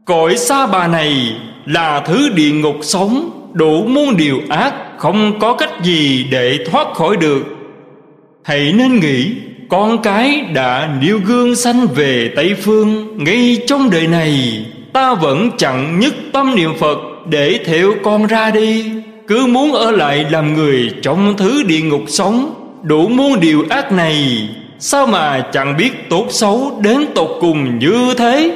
[0.06, 1.36] Cõi xa bà này
[1.66, 6.94] là thứ địa ngục sống, Đủ muôn điều ác, Không có cách gì để thoát
[6.94, 7.44] khỏi được.
[8.44, 9.32] Hãy nên nghĩ,
[9.70, 14.66] Con cái đã nêu gương sanh về Tây Phương Ngay trong đời này.
[14.94, 16.98] Ta vẫn chẳng nhất tâm niệm Phật,
[17.30, 18.86] Để theo con ra đi.
[19.28, 23.92] Cứ muốn ở lại làm người Trong thứ địa ngục sống, Đủ muôn điều ác
[23.92, 24.50] này,
[24.80, 28.56] Sao mà chẳng biết tốt xấu Đến tột cùng như thế?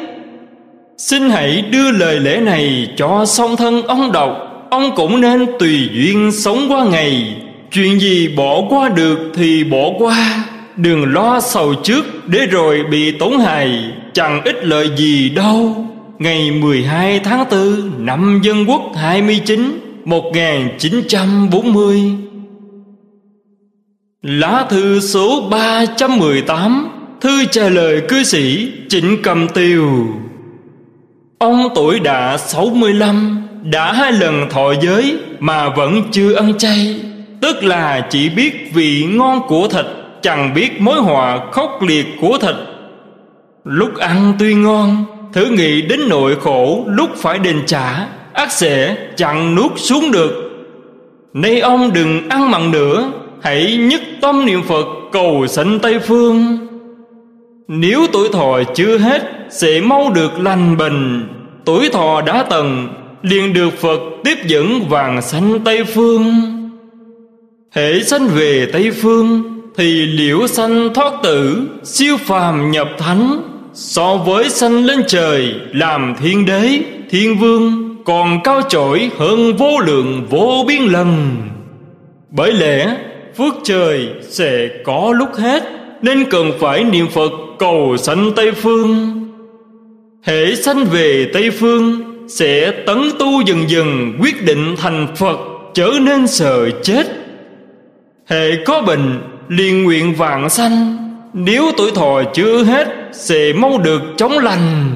[0.97, 5.89] Xin hãy đưa lời lẽ này Cho song thân ông đọc Ông cũng nên tùy
[5.93, 7.35] duyên sống qua ngày.
[7.71, 10.43] Chuyện gì bỏ qua được thì bỏ qua.
[10.75, 15.87] Đừng lo sầu trước, Để rồi bị tổn hại, Chẳng ích lợi gì đâu.
[16.19, 22.01] Ngày 12 tháng 4 Năm Dân Quốc 29 1940
[24.21, 26.89] Lá thư số 318
[27.21, 30.07] Thư trả lời cư sĩ Trịnh Cầm Tiều.
[31.39, 36.95] Ông tuổi đã 65 Đã hai lần thọ giới Mà vẫn chưa ăn chay.
[37.41, 39.85] Tức là chỉ biết vị ngon của thịt,
[40.21, 42.55] Chẳng biết mối họa khốc liệt của thịt.
[43.63, 48.97] Lúc ăn tuy ngon Thử nghĩ đến nội khổ Lúc phải đền trả, ác sẽ
[49.15, 50.51] chẳng nuốt xuống được.
[51.33, 56.57] Nay ông đừng ăn mặn nữa, Hãy nhất tâm niệm Phật cầu sanh Tây Phương.
[57.67, 61.27] Nếu tuổi thọ chưa hết, Sẽ mau được lành bình
[61.65, 62.87] Tuổi thọ đã tần
[63.21, 66.33] liền được Phật tiếp dẫn vàng sanh Tây Phương.
[67.71, 69.43] Hệ sanh về Tây Phương,
[69.77, 73.54] Thì liễu sanh thoát tử, Siêu phàm nhập thánh.
[73.75, 79.79] So với sanh lên trời Làm thiên đế, thiên vương Còn cao chổi hơn vô
[79.79, 81.37] lượng vô biên lần.
[82.29, 82.97] Bởi lẽ
[83.37, 85.63] phước trời sẽ có lúc hết
[86.01, 89.21] Nên cần phải niệm Phật cầu sanh Tây Phương.
[90.23, 95.37] Hệ sanh về Tây Phương Sẽ tấn tu dần dần quyết định thành Phật
[95.73, 97.07] Trở nên sợ chết.
[98.27, 100.97] Hệ có bệnh liền nguyện vạn sanh.
[101.33, 104.95] Nếu tuổi thọ chưa hết sẽ mong được chống lành.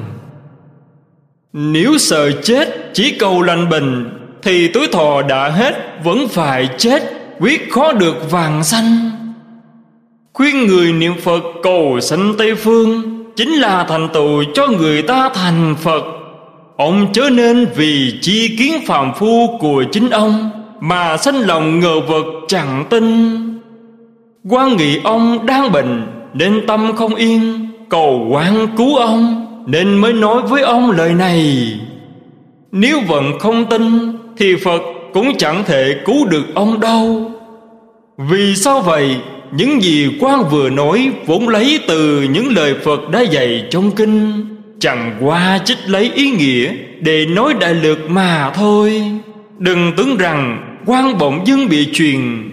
[1.53, 4.09] Nếu sợ chết chỉ cầu lành bình,
[4.41, 7.03] Thì tuổi thọ đã hết Vẫn phải chết
[7.39, 9.11] Quyết khó được vàng sanh
[10.33, 13.01] Khuyên người niệm Phật cầu sanh Tây Phương
[13.35, 16.03] Chính là thành tựu cho người ta thành Phật.
[16.77, 21.99] Ông chớ nên vì chi kiến phàm phu của chính ông Mà sanh lòng ngờ
[21.99, 23.35] vực chẳng tin.
[24.49, 30.13] Quan nghị ông đang bệnh Nên tâm không yên Cầu quan cứu ông, Nên mới
[30.13, 31.73] nói với ông lời này.
[32.71, 33.81] Nếu vẫn không tin,
[34.37, 34.81] Thì Phật
[35.13, 37.31] cũng chẳng thể cứu được ông đâu.
[38.17, 39.15] Vì sao vậy?
[39.51, 44.45] Những gì quan vừa nói Vốn lấy từ những lời Phật đã dạy trong kinh,
[44.79, 49.03] Chẳng qua trích lấy ý nghĩa Để nói đại lược mà thôi.
[49.57, 52.49] Đừng tưởng rằng quan bỗng dưng bị truyền.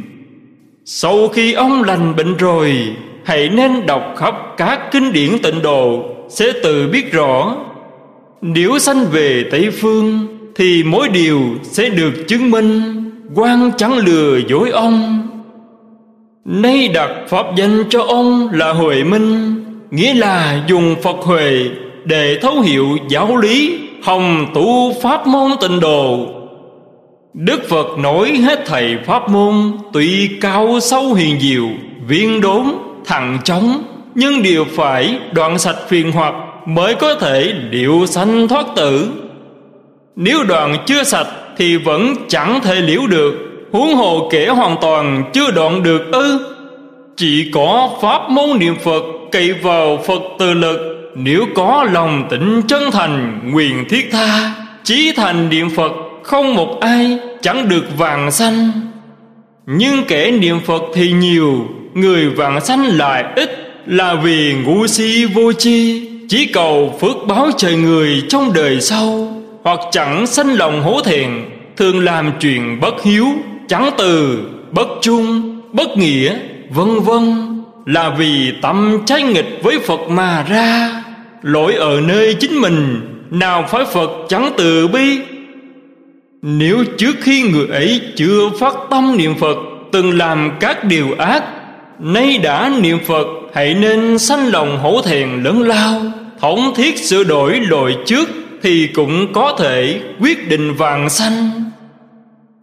[0.84, 2.96] Sau khi ông lành bệnh rồi
[3.26, 7.56] Hãy nên đọc khắp các kinh điển tịnh độ Sẽ tự biết rõ.
[8.42, 12.80] Nếu sanh về Tây Phương Thì mỗi điều sẽ được chứng minh
[13.34, 15.28] quan chẳng lừa dối ông.
[16.44, 19.54] Nay đặt pháp danh cho ông là Huệ Minh
[19.90, 21.70] Nghĩa là dùng Phật Huệ
[22.04, 26.26] Để thấu hiểu giáo lý Hồng tu pháp môn tịnh độ.
[27.34, 31.66] Đức Phật nói hết thầy pháp môn Tuy cao sâu hiền diệu
[32.08, 32.64] Viên đốn,
[33.06, 33.82] thằng trống
[34.14, 36.34] Nhưng đều phải đoạn sạch phiền hoặc
[36.66, 39.10] Mới có thể liệu sanh thoát tử.
[40.16, 43.34] Nếu đoạn chưa sạch Thì vẫn chẳng thể liễu được.
[43.72, 46.38] Huống hồ kể hoàn toàn chưa đoạn được ư.
[47.16, 50.78] Chỉ có pháp môn niệm Phật Cậy vào Phật từ lực.
[51.14, 54.54] Nếu có lòng tịnh chân thành, Nguyện thiết tha,
[54.86, 55.92] Chí thành niệm Phật
[56.22, 58.70] không một ai chẳng được vàng xanh
[59.66, 63.50] Nhưng kẻ niệm Phật thì nhiều Người vạn sanh lại ít
[63.86, 66.08] Là vì ngu si vô chi.
[66.28, 69.36] Chỉ cầu phước báo trời người trong đời sau.
[69.64, 71.30] Hoặc chẳng sanh lòng hổ thẹn
[71.76, 73.26] Thường làm chuyện bất hiếu
[73.68, 74.38] Chẳng từ,
[74.70, 76.38] bất trung, bất nghĩa
[76.70, 77.54] Vân vân.
[77.86, 81.02] Là vì tâm trái nghịch với Phật mà ra.
[81.42, 85.18] Lỗi ở nơi chính mình Nào phải Phật chẳng từ bi.
[86.42, 89.56] Nếu trước khi người ấy chưa phát tâm niệm Phật
[89.92, 91.42] Từng làm các điều ác
[91.98, 96.00] Nay đã niệm Phật, Hãy nên sanh lòng hổ thẹn lớn lao.
[96.40, 98.28] Thống thiết sửa đổi lội trước
[98.62, 101.50] Thì cũng có thể quyết định vàng sanh.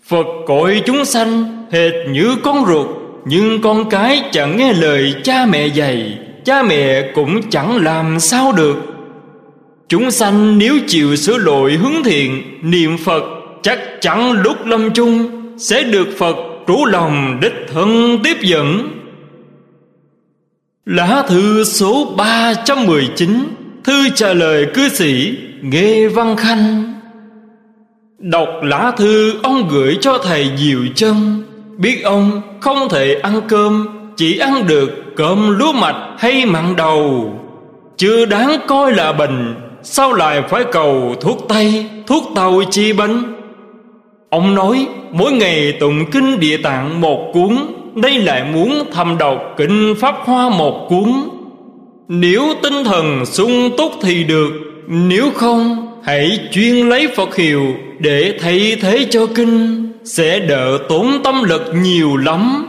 [0.07, 2.87] Phật cội chúng sanh Hệt như con ruột,
[3.25, 8.51] Nhưng con cái chẳng nghe lời cha mẹ dạy, Cha mẹ cũng chẳng làm sao
[8.51, 8.77] được.
[9.89, 13.23] Chúng sanh nếu chịu sửa lỗi hướng thiện, Niệm Phật
[13.63, 16.35] chắc chắn lúc lâm chung Sẽ được Phật
[16.67, 18.89] trú lòng đích thân tiếp dẫn.
[20.85, 23.29] Lá thư số 319
[23.83, 26.93] Thư trả lời cư sĩ Nghê Văn Khanh.
[28.19, 31.43] Đọc lá thư ông gửi cho thầy Diệu Chân
[31.77, 37.33] Biết ông không thể ăn cơm, Chỉ ăn được cơm lúa mạch hay mặn đầu.
[37.97, 43.23] Chưa đáng coi là bệnh, Sao lại phải cầu thuốc tây, Thuốc tàu chi bánh?
[44.29, 47.57] Ông nói, mỗi ngày tụng kinh địa tạng một cuốn
[47.95, 51.13] đây lại muốn thầm đọc kinh Pháp Hoa một cuốn.
[52.07, 54.49] Nếu tinh thần sung túc thì được,
[54.87, 57.63] Nếu không, hãy chuyên lấy Phật hiệu
[57.99, 62.65] Để thay thế cho kinh, Sẽ đỡ tốn tâm lực nhiều lắm.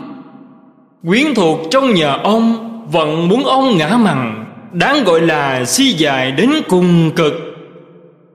[1.07, 6.33] Quyến thuộc trong nhà ông Vẫn muốn ông ngã mặn, Đáng gọi là si dài
[6.33, 7.35] đến cùng cực.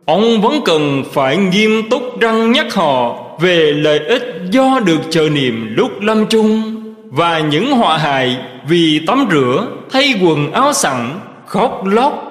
[0.05, 5.29] Ông vẫn cần phải nghiêm túc răng nhắc họ Về lợi ích do được chờ
[5.29, 6.78] niệm lúc lâm chung.
[7.09, 12.25] Và những họa hại vì tắm rửa Thay quần áo sẵn Khóc lóc.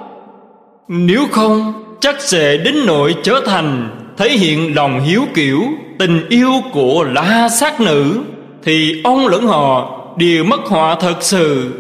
[0.89, 5.63] Nếu không chắc sẽ đến nỗi trở thành Thể hiện lòng hiếu kiểu
[5.99, 8.21] Tình yêu của la sát nữ.
[8.63, 11.75] Thì ông lẫn họ đều mất họa thật sự.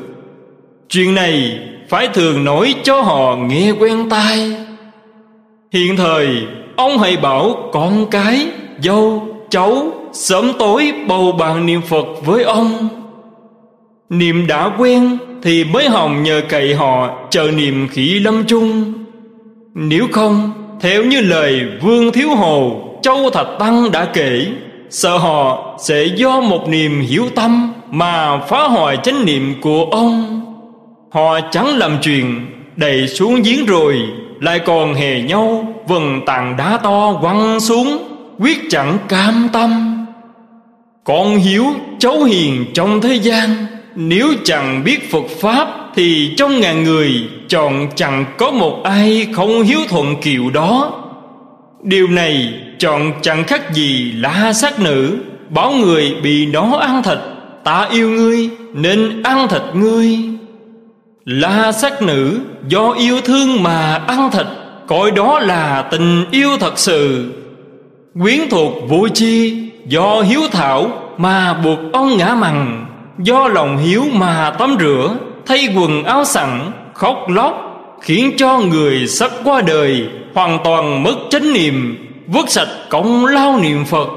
[0.88, 1.58] Chuyện này
[1.88, 4.56] phải thường nói cho họ nghe quen tai.
[5.72, 6.28] Hiện thời
[6.76, 8.46] Ông hãy bảo con cái
[8.82, 12.88] Dâu, cháu Sớm tối bầu bàn niệm Phật với ông.
[14.10, 18.92] Niệm đã quen Thì mới hồng nhờ cậy họ Chờ niệm khỉ lâm chung.
[19.74, 24.46] Nếu không, Theo như lời Vương Thiếu Hồ, Châu Thạch Tăng đã kể,
[24.90, 30.40] Sợ họ sẽ do một niềm hiểu tâm Mà phá hoại chánh niệm của ông.
[31.10, 33.98] Họ chẳng làm chuyện Đầy xuống giếng rồi,
[34.40, 38.07] lại còn hề nhau vần tàn đá to quăng xuống
[38.38, 40.04] quyết chẳng cam tâm.
[41.04, 41.64] Con hiếu
[41.98, 47.10] cháu hiền trong thế gian, nếu chẳng biết phật pháp thì trong ngàn người
[47.48, 50.92] chọn chẳng có một ai không hiếu thuận kiều đó.
[51.82, 57.18] Điều này chọn chẳng khác gì la sát nữ, bảo người bị nó ăn thịt,
[57.64, 60.18] ta yêu ngươi nên ăn thịt ngươi.
[61.24, 64.46] La sát nữ do yêu thương mà ăn thịt,
[64.86, 67.32] Coi đó là tình yêu thật sự.
[68.22, 72.86] Quyến thuộc vô chi Do hiếu thảo mà buộc ông ngã mằng,
[73.18, 77.54] Do lòng hiếu mà tắm rửa, Thay quần áo sẵn, khóc lóc,
[78.02, 83.58] Khiến cho người sắp qua đời Hoàn toàn mất chánh niệm, Vứt sạch công lao
[83.62, 84.08] niệm Phật.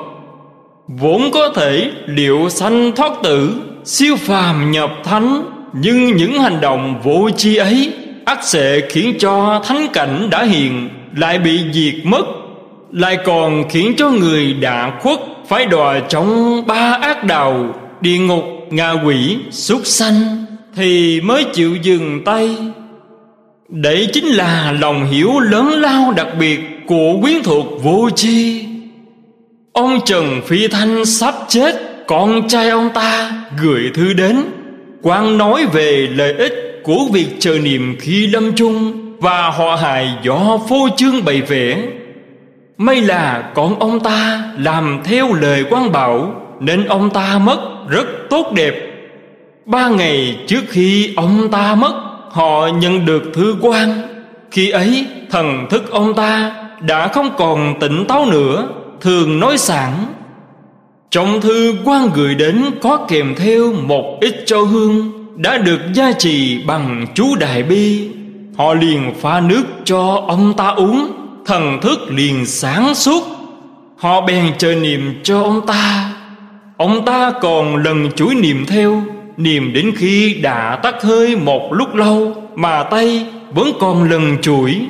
[0.88, 7.02] Vốn có thể liệu sanh thoát tử, Siêu phàm nhập thánh, nhưng những hành động
[7.04, 7.94] vô chi ấy
[8.26, 12.40] ắt sẽ khiến cho thánh cảnh đã hiện, lại bị diệt mất
[12.91, 18.43] lại còn khiến cho người đã khuất phải đọa trong ba ác đạo địa ngục,
[18.69, 22.56] ngạ quỷ, súc sanh thì mới chịu dừng tay.
[23.69, 28.65] Đấy chính là lòng hiểu lớn lao đặc biệt của quyến thuộc vô chi
[29.73, 31.75] ông trần phi thanh sắp chết,
[32.08, 34.38] con trai ông ta gửi thư đến
[35.01, 40.10] quan nói về lợi ích của việc chờ niệm khi lâm chung và họ hại
[40.23, 41.83] do phô trương bày vẽ
[42.82, 47.60] may là con ông ta làm theo lời quan bảo, nên ông ta mất
[47.90, 48.73] rất tốt đẹp.
[49.65, 51.94] Ba ngày trước khi ông ta mất,
[52.32, 54.02] họ nhận được thư quan.
[54.52, 56.52] Khi ấy, thần thức ông ta
[56.82, 58.67] đã không còn tỉnh táo nữa,
[59.02, 59.92] thường nói sẵn
[61.12, 66.12] trong thư quan gửi đến có kèm theo một ít cho hương Đã được gia
[66.12, 68.10] trì bằng chú Đại Bi.
[68.58, 71.21] Họ liền pha nước cho ông ta uống.
[71.46, 73.23] Thần thức liền sáng suốt.
[73.98, 76.13] Họ bèn chờ niệm cho ông ta.
[76.77, 79.04] Ông ta còn lần chuỗi niệm theo,
[79.37, 84.81] Niệm đến khi đã tắt hơi một lúc lâu, Mà tay vẫn còn lần chuỗi.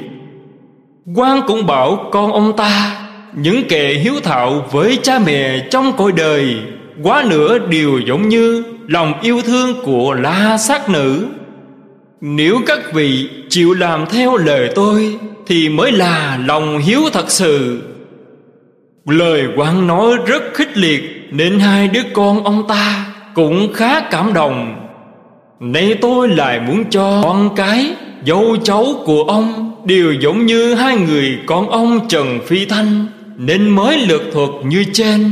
[1.15, 2.97] Quan cũng bảo con ông ta,
[3.35, 6.55] Những kẻ hiếu thảo với cha mẹ trong cõi đời,
[7.03, 11.27] Quá nữa đều giống như Lòng yêu thương của la sát nữ.
[12.21, 17.81] Nếu các vị chịu làm theo lời tôi thì mới là lòng hiếu thật sự.
[19.05, 24.33] Lời quan nói rất khích liệt Nên hai đứa con ông ta Cũng khá cảm
[24.33, 24.87] động.
[25.59, 27.95] Nay tôi lại muốn cho con cái,
[28.27, 33.05] Dâu cháu của ông, Đều giống như hai người con ông Trần Phi Thanh,
[33.37, 35.31] Nên mới lược thuật như trên.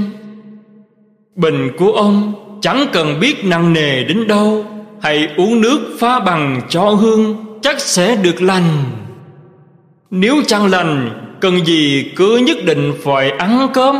[1.36, 4.66] Bình của ông chẳng cần biết nặng nề đến đâu,
[5.01, 8.84] Hãy uống nước pha bằng cho hương, Chắc sẽ được lành.
[10.12, 13.95] Nếu chẳng lành, Cần gì cứ nhất định phải ăn cơm?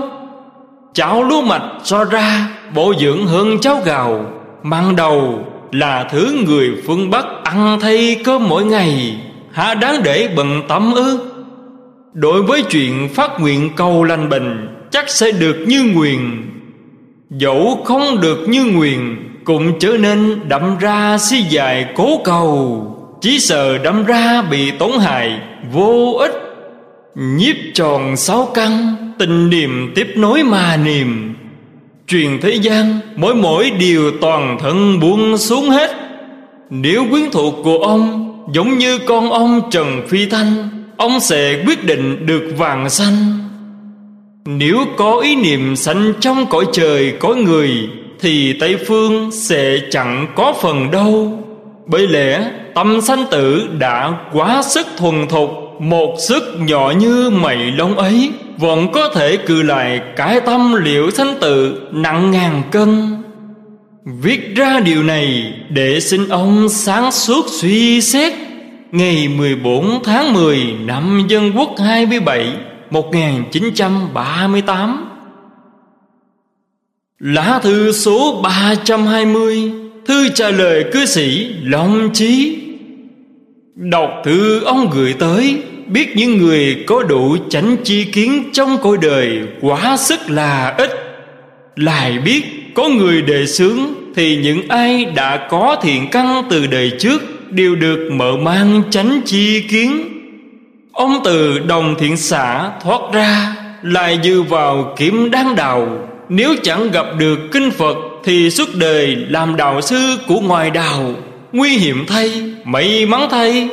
[0.94, 4.26] Cháo lúa mạch cho ra, Bổ dưỡng hơn cháo gạo.
[4.64, 5.40] Mang đầu
[5.72, 9.18] là thứ người phương Bắc ăn thay cơm mỗi ngày.
[9.52, 11.20] Hả đáng để bận tâm ư?
[12.14, 16.44] Đối với chuyện phát nguyện cầu lành bình Chắc sẽ được như nguyện.
[17.30, 23.40] Dẫu không được như nguyện, Cũng trở nên đậm ra si dài cố cầu chí
[23.40, 25.40] sợ đâm ra bị tổn hại,
[25.72, 26.32] Vô ích,
[27.16, 31.36] Nhiếp tròn sáu căn, Tình niệm tiếp nối mà niềm
[32.08, 35.92] Truyền thế gian, Mỗi mỗi điều toàn thân buông xuống hết.
[36.70, 41.86] Nếu quyến thuộc của ông, Giống như con ông Trần Phi Thanh, Ông sẽ quyết
[41.86, 43.40] định được vàng xanh
[44.46, 47.72] Nếu có ý niệm sanh trong cõi trời có người,
[48.20, 51.44] Thì Tây Phương sẽ chẳng có phần đâu.
[51.86, 55.50] Bởi lẽ tâm sanh tử đã quá sức thuần thục,
[55.80, 61.12] Một sức nhỏ như mây lông ấy, Vẫn có thể cự lại cái tâm liệu
[61.12, 63.18] sanh tử nặng ngàn cân.
[64.22, 68.34] Viết ra điều này để xin ông sáng suốt suy xét.
[68.92, 72.54] Ngày 14 tháng 10 năm Dân Quốc 27
[72.90, 75.10] 1938
[77.20, 79.72] Lá thư số 320
[80.06, 82.69] Thư trả lời cư sĩ Long Chí.
[83.82, 88.98] Đọc thư ông gửi tới, Biết những người có đủ chánh chi kiến trong cõi
[89.02, 90.90] đời Quá sức là ít.
[91.76, 93.80] Lại biết có người đề xướng
[94.16, 97.22] Thì những ai đã có thiện căn từ đời trước
[97.52, 100.02] Đều được mở mang chánh chi kiến.
[100.92, 105.88] Ông từ đồng thiện xã thoát ra, Lại dư vào kiểm đáng đạo.
[106.30, 111.14] Nếu chẳng gặp được kinh Phật Thì suốt đời làm đạo sư của ngoài đạo.
[111.52, 113.70] Nguy hiểm thay, may mắn thay.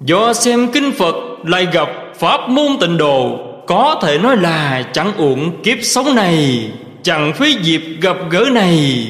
[0.00, 1.14] Do xem kinh Phật
[1.44, 6.70] lại gặp Pháp môn tịnh độ Có thể nói là chẳng uổng kiếp sống này
[7.02, 9.06] Chẳng phí dịp gặp gỡ này.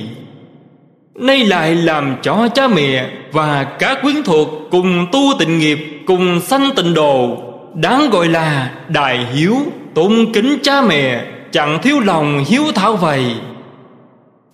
[1.15, 6.41] Nay lại làm cho cha mẹ Và các quyến thuộc Cùng tu tịnh nghiệp Cùng
[6.41, 7.43] sanh tịnh độ
[7.75, 9.57] Đáng gọi là đại hiếu
[9.95, 13.25] Tôn kính cha mẹ Chẳng thiếu lòng hiếu thảo vậy.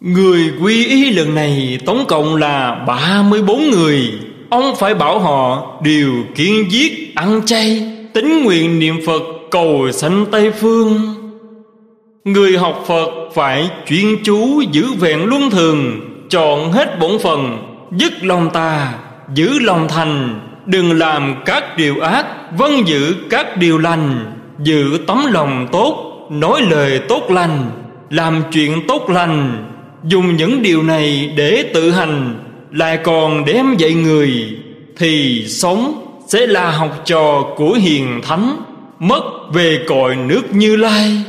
[0.00, 4.12] Người quy y lần này Tổng cộng là 34 người.
[4.50, 10.26] Ông phải bảo họ Đều kiên giết, ăn chay, Tính nguyện niệm Phật, Cầu sanh
[10.30, 11.00] Tây Phương.
[12.24, 17.58] Người học Phật phải chuyên chú, giữ vẹn luân thường, Chọn hết bổn phần
[17.90, 18.94] Dứt lòng tà,
[19.34, 22.26] Giữ lòng thành, Đừng làm các điều ác
[22.58, 27.70] Vâng giữ các điều lành, Giữ tấm lòng tốt, Nói lời tốt lành,
[28.10, 29.66] Làm chuyện tốt lành
[30.04, 32.38] Dùng những điều này để tự hành,
[32.70, 34.30] Lại còn đem dạy người,
[34.96, 38.56] Thì sống sẽ là học trò của hiền thánh,
[38.98, 39.22] Mất
[39.52, 41.22] về cội nước như lai.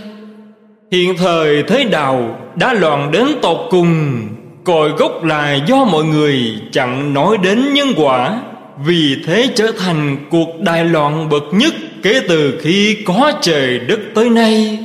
[0.92, 4.22] Hiện thời thế đạo đã loạn đến tột cùng,
[4.64, 6.40] Cội gốc là do mọi người
[6.72, 8.42] chẳng nói đến nhân quả.
[8.86, 14.00] Vì thế trở thành cuộc đại loạn bậc nhất Kể từ khi có trời đất
[14.16, 14.80] tới nay.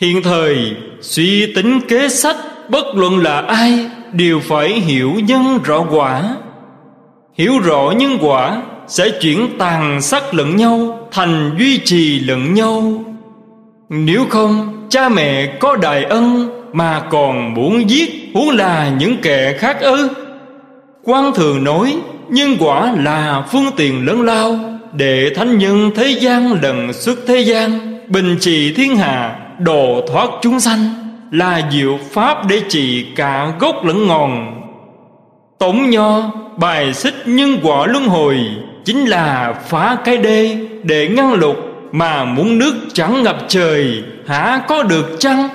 [0.00, 0.56] Hiện thời,
[1.00, 2.36] suy tính kế sách
[2.72, 6.22] Bất luận là ai Đều phải hiểu nhân rõ quả.
[7.38, 13.04] Hiểu rõ nhân quả Sẽ chuyển tàn sát lẫn nhau Thành duy trì lẫn nhau.
[13.88, 19.56] Nếu không, cha mẹ có đại ân mà còn muốn giết huống là những kẻ
[19.58, 20.08] khác ư?
[21.04, 21.96] Quan thường nói,
[22.28, 24.58] nhân quả là phương tiện lớn lao
[24.92, 30.28] để thánh nhân thế gian lần xuất thế gian, bình trị thiên hạ, độ thoát
[30.42, 31.01] chúng sanh
[31.32, 34.60] là diệu pháp để trị cả gốc lẫn ngọn.
[35.58, 38.38] Tổng nho bài xích nhân quả luân hồi
[38.84, 41.56] chính là phá cái đê để ngăn lục
[41.92, 45.48] mà muốn nước chẳng ngập trời hả có được chăng?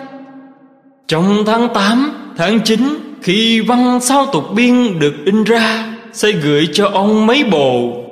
[1.07, 2.79] Trong tháng 8, tháng 9
[3.21, 8.03] Khi văn sao tục biên được in ra Sẽ gửi cho ông mấy bộ.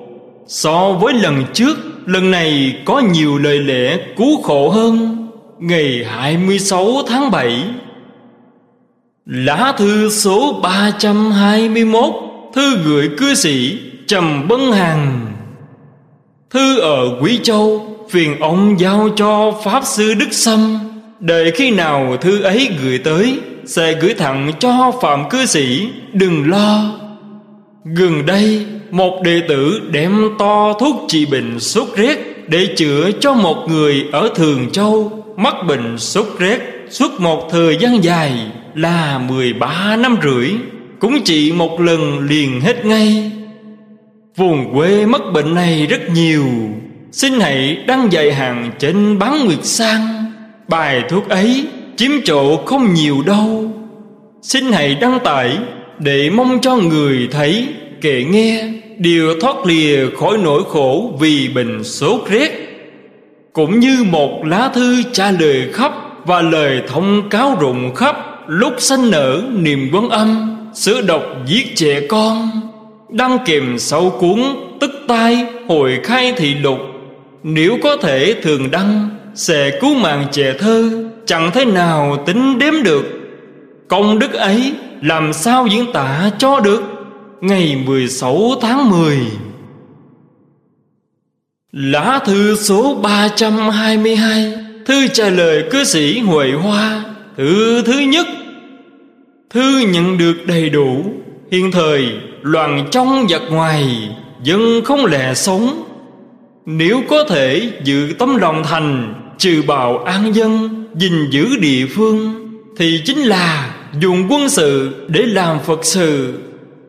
[0.47, 5.24] So với lần trước Lần này có nhiều lời lẽ cứu khổ hơn.
[5.59, 7.63] Ngày 26 tháng 7
[9.25, 12.13] Lá thư số 321
[12.53, 13.77] Thư gửi cư sĩ
[14.07, 15.27] Trầm Bân Hằng.
[16.49, 20.79] Thư ở Quý Châu, Phiền ông giao cho Pháp Sư Đức Sâm.
[21.19, 26.49] Đợi khi nào thư ấy gửi tới, Sẽ gửi thẳng cho Phạm cư sĩ, Đừng
[26.49, 26.91] lo.
[27.85, 33.33] Gần đây, Một đệ tử đem to thuốc trị bệnh sốt rét Để chữa cho
[33.33, 35.24] một người ở Thường Châu.
[35.37, 36.59] Mắc bệnh sốt rét
[36.89, 38.31] Suốt một thời gian dài
[38.75, 40.49] Là 13 năm rưỡi,
[40.99, 43.31] Cũng chỉ một lần liền hết ngay.
[44.35, 46.45] Vùng quê mắc bệnh này rất nhiều,
[47.11, 50.31] Xin hãy đăng dạy hàng trên bán nguyệt sang.
[50.67, 51.67] Bài thuốc ấy
[51.97, 53.71] chiếm chỗ không nhiều đâu.
[54.41, 55.57] Xin hãy đăng tải
[55.99, 57.67] Để mong cho người thấy
[58.01, 62.74] kệ nghe Đều thoát lìa khỏi nỗi khổ Vì bệnh sốt rét.
[63.55, 65.93] Cũng như một lá thư trả lời khắp
[66.25, 68.15] Và lời thông cáo rụng khắp,
[68.47, 72.49] Lúc sanh nở niềm quân âm Sữa độc giết trẻ con.
[73.09, 74.39] Đăng kèm sau cuốn
[74.79, 76.77] Tức tai hồi khai thị lục.
[77.43, 80.89] Nếu có thể thường đăng, Sẽ cứu mạng trẻ thơ,
[81.25, 83.05] Chẳng thế nào tính đếm được.
[83.87, 86.83] Công đức ấy Làm sao diễn tả cho được?
[87.41, 89.17] Ngày 16 tháng 10
[91.77, 94.53] Lá thư số 322
[94.85, 97.03] Thư trả lời cư sĩ Huệ Hoa.
[97.37, 98.27] Thư thứ nhất.
[99.49, 101.05] Thư nhận được đầy đủ.
[101.51, 102.05] Hiện thời,
[102.41, 104.09] loạn trong giặc ngoài,
[104.43, 105.83] Dân không lẽ sống.
[106.65, 112.33] Nếu có thể giữ tấm lòng thành, Trừ bạo an dân, gìn giữ địa phương,
[112.77, 116.33] Thì chính là dùng quân sự để làm Phật sự.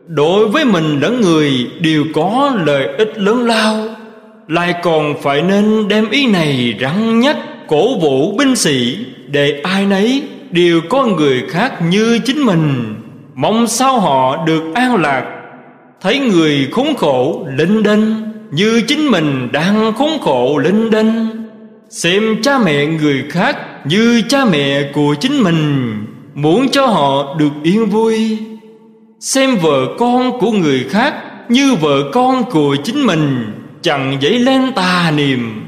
[0.07, 3.96] Đối với mình lẫn người đều có lợi ích lớn lao.
[4.47, 7.37] Lại còn phải nên đem ý này rắn nhắc
[7.67, 12.95] cổ vũ binh sĩ, Để ai nấy đều có người khác như chính mình.
[13.35, 15.23] Mong sao họ được an lạc.
[16.01, 21.29] Thấy người khốn khổ linh đinh Như chính mình đang khốn khổ linh đinh
[21.89, 25.93] Xem cha mẹ người khác như cha mẹ của chính mình,
[26.33, 28.37] Muốn cho họ được yên vui.
[29.19, 31.13] Xem vợ con của người khác
[31.49, 33.45] Như vợ con của chính mình
[33.87, 35.65] Chẳng dấy lên tà niệm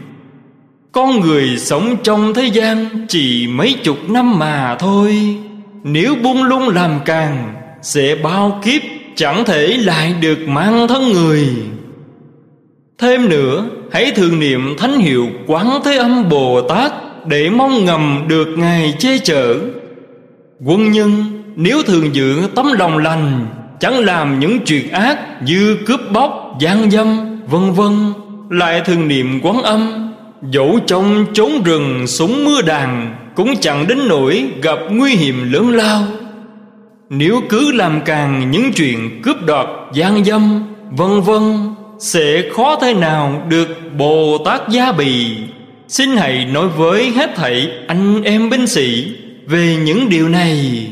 [0.91, 5.38] Con người sống trong thế gian Chỉ mấy chục năm mà thôi.
[5.84, 8.82] Nếu buông lung làm càng Sẽ bao kiếp
[9.15, 11.47] Chẳng thể lại được mang thân người.
[12.97, 16.91] Thêm nữa Hãy thường niệm thánh hiệu Quán Thế Âm Bồ Tát
[17.28, 19.55] Để mong ngầm được Ngài che chở.
[20.65, 21.24] Quân nhân
[21.55, 23.47] nếu thường giữ tấm lòng lành
[23.80, 28.13] Chẳng làm những chuyện ác Như cướp bóc, gian dâm, vân vân
[28.49, 30.11] Lại thường niệm quán âm.
[30.51, 35.69] Dẫu trong trốn rừng súng mưa đàn Cũng chẳng đến nỗi gặp nguy hiểm lớn
[35.69, 36.03] lao.
[37.09, 42.93] Nếu cứ làm càng những chuyện cướp đoạt, gian dâm, vân vân Sẽ khó thế
[42.93, 45.37] nào được Bồ Tát Gia Bì.
[45.87, 49.07] Xin hãy nói với hết thảy anh em binh sĩ
[49.47, 50.87] Về những điều này.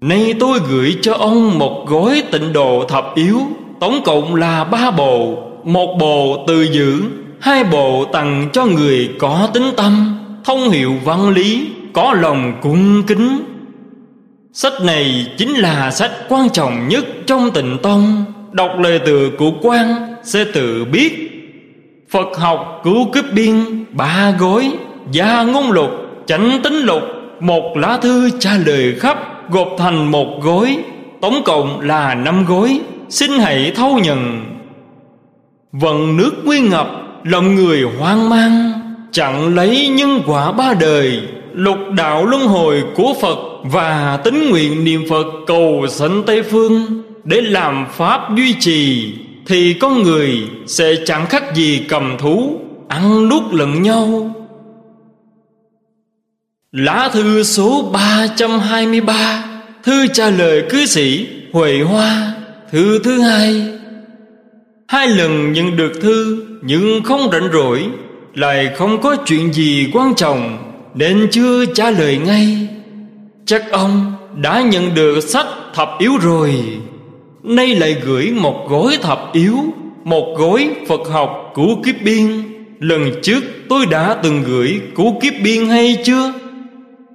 [0.00, 3.40] Nay tôi gửi cho ông một gói tịnh độ thập yếu.
[3.82, 7.02] Tổng cộng là ba bộ Một bộ từ giữ
[7.40, 13.02] Hai bộ tặng cho người có tính tâm Thông hiệu văn lý Có lòng cung
[13.06, 13.44] kính.
[14.52, 18.24] Sách này chính là sách quan trọng nhất trong tịnh tông.
[18.52, 21.30] Đọc lời từ của quan Sẽ tự biết.
[22.10, 24.70] Phật học cứu cướp biên Ba gối,
[25.12, 25.90] Gia ngôn lục
[26.26, 27.02] Chánh tính lục
[27.40, 29.18] Một lá thư trả lời khắp
[29.50, 30.76] gộp thành một gối,
[31.20, 32.80] tổng cộng là năm gối
[33.12, 34.46] xin hãy thâu nhận.
[35.72, 36.88] Vận nước nguyên ngập,
[37.24, 38.72] lòng người hoang mang
[39.12, 41.20] chặn lấy nhân quả ba đời.
[41.54, 47.02] Lục đạo luân hồi của phật và tính nguyện niệm phật cầu sanh tây phương
[47.24, 49.12] để làm pháp duy trì,
[49.46, 54.34] thì con người sẽ chẳng khác gì cầm thú, ăn nuốt lẫn nhau.
[56.72, 59.44] Lá thư số 323
[59.82, 62.41] Thư trả lời cư sĩ Huệ Hoa.
[62.72, 63.62] Thư thứ hai.
[64.88, 67.86] Hai lần nhận được thư Nhưng không rảnh rỗi,
[68.34, 70.58] Lại không có chuyện gì quan trọng,
[70.94, 72.68] Nên chưa trả lời ngay.
[73.46, 76.54] Chắc ông đã nhận được sách thập yếu rồi.
[77.42, 79.56] Nay lại gửi một gói thập yếu,
[80.04, 82.42] Một gói Phật học của kiếp biên.
[82.80, 86.32] Lần trước tôi đã từng gửi của kiếp biên hay chưa?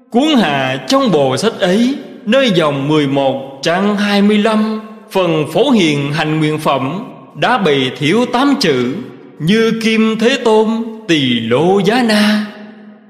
[0.10, 1.96] Cuốn hạ trong bộ sách ấy,
[2.26, 7.04] Nơi dòng 11 trang 25 Phần phổ hiền hành nguyện phẩm
[7.36, 8.96] Đã bị thiếu tám chữ
[9.40, 10.68] Như Kim Thế Tôn
[11.08, 12.46] Tỳ Lô Giá Na.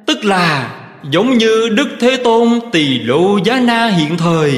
[0.06, 0.76] Tức là
[1.12, 4.54] giống như Đức Thế Tôn Tỳ Lô Giá Na hiện thời.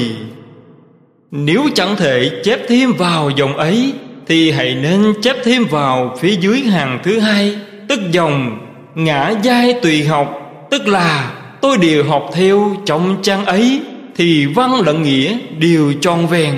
[1.30, 3.92] Nếu chẳng thể chép thêm vào dòng ấy,
[4.26, 7.56] Thì hãy nên chép thêm vào phía dưới hàng thứ hai,
[7.88, 8.58] Tức dòng
[8.94, 10.36] ngã giai tùy học,
[10.70, 13.80] Tức là tôi đều học theo trong trang ấy
[14.16, 16.54] Thì văn lẫn nghĩa đều tròn vẹn.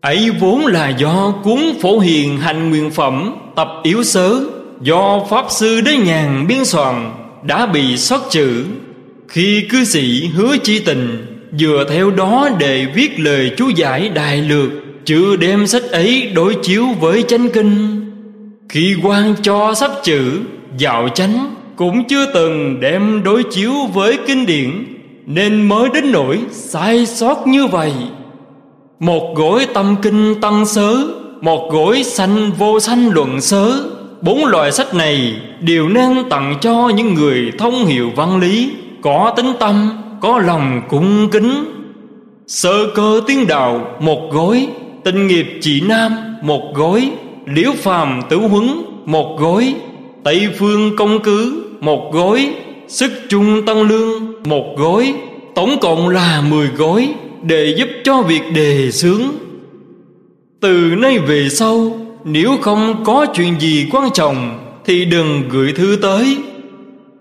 [0.00, 4.40] Ấy vốn là do cuốn phổ hiền hành nguyện phẩm, Tập yếu sớ
[4.80, 7.10] Do Pháp Sư Đế Nhàn biên soạn,
[7.42, 8.64] Đã bị xót chữ
[9.28, 11.26] Khi cư sĩ hứa chi tình
[11.60, 14.70] Vừa theo đó để viết lời chú giải đại lược
[15.04, 18.00] Chưa đem sách ấy đối chiếu với chánh kinh.
[18.68, 20.40] Khi quan cho sắp chữ
[20.78, 24.70] Dạo chánh Cũng chưa từng đem đối chiếu với kinh điển,
[25.26, 27.92] Nên mới đến nỗi sai sót như vậy.
[29.00, 30.96] Một gối tâm kinh tăng sớ
[31.40, 33.72] Một gối sanh vô sanh luận sớ.
[34.20, 38.70] Bốn loại sách này đều nên tặng cho những người thông hiểu văn lý
[39.02, 39.90] Có tính tâm,
[40.20, 41.64] có lòng cung kính.
[42.46, 44.68] Sơ cơ tiếng đạo một gối.
[45.04, 47.10] Tình nghiệp chỉ nam một gối.
[47.46, 48.68] Liễu phàm tử huấn
[49.04, 49.74] một gối.
[50.24, 52.54] Tây phương công cứ một gối.
[52.88, 55.14] Sức trung tăng lương một gối.
[55.54, 57.08] Tổng cộng là mười gối.
[57.42, 59.22] Để giúp cho việc đề xướng.
[60.60, 65.98] Từ nay về sau, Nếu không có chuyện gì quan trọng, Thì đừng gửi thư
[66.02, 66.36] tới.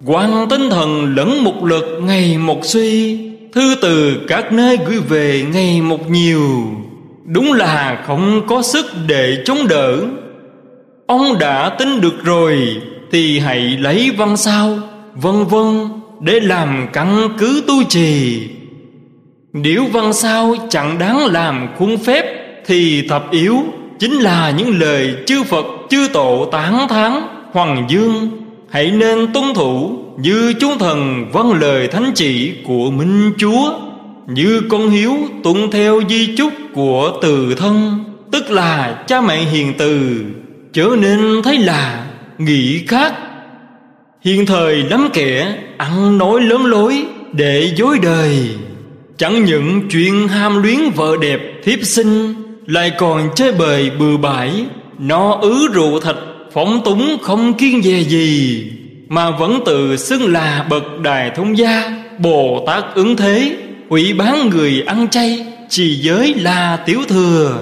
[0.06, 3.18] Quan tinh thần lẫn một lực ngày một suy,
[3.54, 6.50] Thư từ các nơi gửi về ngày một nhiều.
[7.26, 9.98] Đúng là không có sức để chống đỡ.
[11.08, 12.58] Ông đã tính được rồi,
[13.12, 14.80] Thì hãy lấy văn sao,
[15.16, 15.90] Vân vân,
[16.22, 18.40] Để làm căn cứ tu trì.
[19.54, 22.26] Nếu văn sao chẳng đáng làm khuôn phép
[22.66, 23.58] Thì thập yếu,
[24.00, 27.22] Chính là những lời chư Phật, chư tổ tán thán.
[27.52, 28.30] Hoàng dương,
[28.70, 33.74] Hãy nên tuân thủ Như chúng thần vâng lời thánh chỉ của Minh Chúa.
[34.28, 39.74] Như con hiếu tuân theo di chúc của từ thân, Tức là cha mẹ hiền
[39.78, 40.22] từ
[40.74, 42.06] Trở nên thấy là
[42.38, 43.14] nghĩ khác.
[44.22, 48.50] Hiện thời lắm kẻ, ăn nói lớn lối để dối đời.
[49.18, 52.34] Chẳng những chuyện ham luyến vợ đẹp thiếp sinh,
[52.66, 54.66] Lại còn chơi bời bừa bãi.
[55.00, 56.16] Nó ứ rượu thịt
[56.54, 58.64] phóng túng không kiên dè gì,
[59.10, 63.58] Mà vẫn tự xưng là bậc đài thông gia, Bồ Tát ứng thế,
[63.90, 67.58] Hủy bán người ăn chay Chỉ giới là tiểu thừa.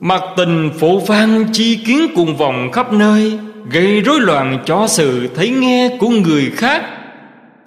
[0.00, 3.38] Mặc tình phổ phan chi kiến cùng vòng khắp nơi,
[3.70, 6.82] Gây rối loạn cho sự thấy nghe của người khác.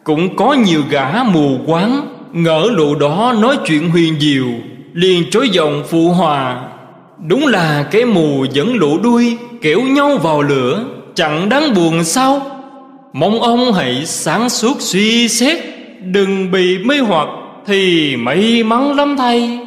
[0.03, 4.45] Cũng có nhiều gã mù quáng Ngỡ lụ đó nói chuyện huyền diệu,
[4.93, 6.61] Liền chối giọng phụ hòa.
[7.27, 12.61] Đúng là cái mù dẫn lũ đuôi, Kéo nhau vào lửa, Chẳng đáng buồn sao?
[13.13, 15.59] Mong ông hãy sáng suốt suy xét,
[16.01, 17.27] Đừng bị mê hoặc
[17.65, 19.59] Thì may mắn lắm thay.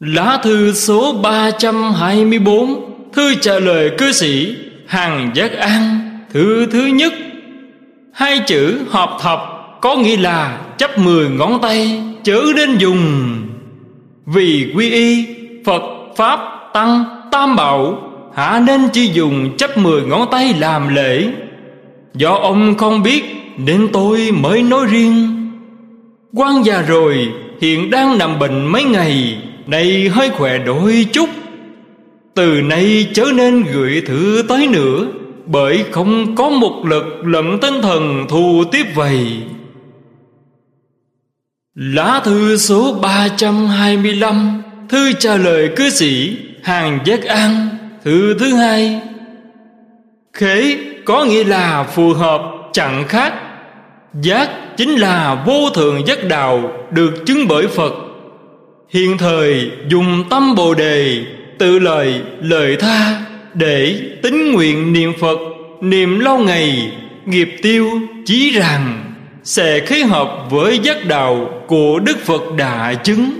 [0.00, 2.80] Lá thư số 324
[3.12, 4.54] Thư trả lời cư sĩ
[4.86, 6.00] Hàng Giác An,
[6.32, 7.12] Thư thứ nhất.
[8.12, 9.49] Hai chữ hợp thập
[9.80, 13.32] có nghĩa là chấp mười ngón tay Chớ nên dùng.
[14.26, 15.26] Vì quy y
[15.64, 15.82] Phật,
[16.16, 16.40] Pháp,
[16.74, 17.98] Tăng, Tam Bảo
[18.34, 21.26] Hạ nên chỉ dùng chấp mười ngón tay làm lễ?
[22.14, 23.24] Do ông không biết
[23.56, 25.50] Nên tôi mới nói riêng.
[26.32, 27.28] Quan già rồi
[27.60, 31.28] Hiện đang nằm bệnh mấy ngày nay hơi khỏe đôi chút.
[32.34, 35.06] Từ nay chớ nên gửi thử tới nữa
[35.46, 39.26] Bởi không có một lực lẫn tinh thần thu tiếp vậy
[41.74, 47.68] Lá thư số 325 Thư trả lời cư sĩ Hàng Giác An,
[48.04, 49.00] Thư thứ hai.
[50.32, 52.42] Khế có nghĩa là phù hợp,
[52.72, 53.34] chẳng khác.
[54.22, 57.92] Giác chính là vô thường giác đạo Được chứng bởi Phật.
[58.88, 61.24] Hiện thời dùng tâm Bồ Đề,
[61.58, 63.22] Tự lời lời tha
[63.54, 65.38] Để tính nguyện niệm Phật,
[65.80, 66.92] Niệm lâu ngày,
[67.26, 67.90] Nghiệp tiêu,
[68.26, 69.09] chí rằng
[69.50, 73.30] sẽ khế hợp với giác đạo Của Đức Phật Đà chứng.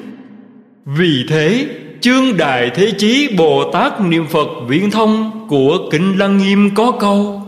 [0.85, 1.67] Vì thế
[2.01, 6.93] Chương Đại Thế Chí Bồ Tát Niệm Phật Viễn Thông Của Kinh Lăng Nghiêm có
[7.01, 7.43] câu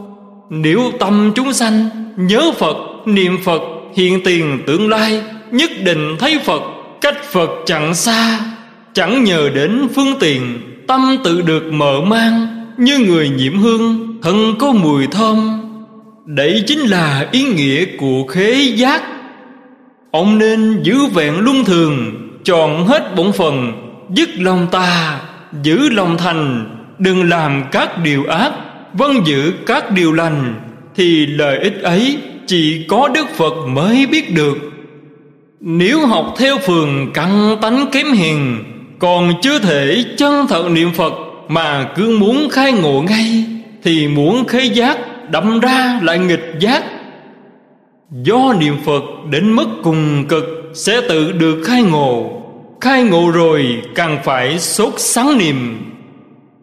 [0.51, 3.63] Nếu tâm chúng sanh Nhớ Phật, niệm Phật
[3.97, 6.63] Hiện tiền tương lai Nhất định thấy Phật
[7.01, 8.41] Cách Phật chẳng xa.
[8.93, 12.47] Chẳng nhờ đến phương tiện Tâm tự được mở mang
[12.77, 15.63] Như người nhiễm hương Thân có mùi thơm.
[16.27, 19.03] Đấy chính là ý nghĩa của khế giác.
[20.11, 22.13] Ông nên giữ vẹn luân thường,
[22.45, 23.73] Chọn hết bổn phần
[24.15, 25.21] Dứt lòng ta,
[25.63, 26.67] Giữ lòng thành,
[26.99, 28.53] Đừng làm các điều ác
[28.93, 30.55] Vâng giữ các điều lành,
[30.97, 34.59] Thì lợi ích ấy Chỉ có Đức Phật mới biết được.
[35.61, 38.65] Nếu học theo phường căng tánh kém hiền,
[38.99, 41.13] Còn chưa thể chân thật niệm Phật
[41.49, 43.45] Mà cứ muốn khai ngộ ngay,
[43.83, 44.99] Thì muốn khế giác
[45.33, 46.85] Đâm ra lại nghịch giác.
[48.23, 52.43] Do niệm Phật đến mức cùng cực Sẽ tự được khai ngộ.
[52.81, 55.79] Khai ngộ rồi càng phải sốt sáng niệm.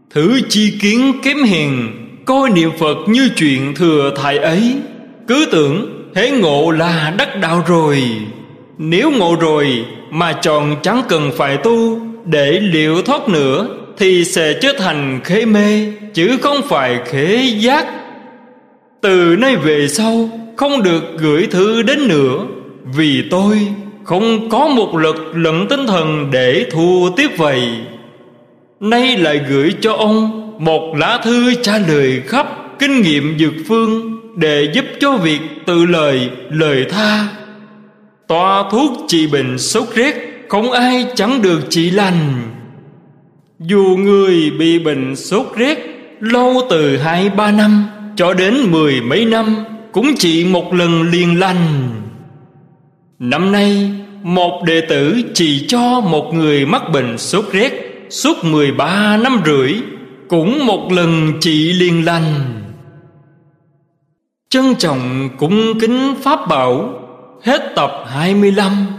[0.09, 1.91] Thử chi kiến kém hiền
[2.25, 4.75] Coi niệm Phật như chuyện thừa thải ấy.
[5.27, 8.03] Cứ tưởng thế ngộ là đắc đạo rồi.
[8.77, 13.67] Nếu ngộ rồi mà chọn chẳng cần phải tu, Để liệu thoát nữa
[13.97, 17.98] Thì sẽ trở thành khế mê, Chứ không phải khế giác.
[19.01, 22.45] Từ nay về sau, Không được gửi thư đến nữa.
[22.95, 23.67] Vì tôi
[24.03, 27.61] không có một lực lẫn tinh thần để thu tiếp vậy.
[28.79, 32.47] Nay lại gửi cho ông Một lá thư trả lời khắp
[32.79, 37.27] Kinh nghiệm dược phương Để giúp cho việc tự lời lời tha.
[38.27, 40.15] Toa thuốc trị bệnh sốt rét
[40.49, 42.33] Không ai chẳng được trị lành.
[43.59, 45.77] Dù người bị bệnh sốt rét
[46.19, 47.85] Lâu từ hai ba năm
[48.19, 51.89] cho đến mười mấy năm, Cũng chỉ một lần liền lành.
[53.19, 53.91] Năm nay,
[54.23, 57.71] Một đệ tử chỉ cho một người mắc bệnh sốt rét
[58.09, 59.73] Suốt 13 năm rưỡi,
[60.29, 62.33] Cũng một lần chỉ liền lành.
[64.49, 66.93] Trân trọng cung kính Pháp Bảo,
[67.43, 68.98] Hết tập 25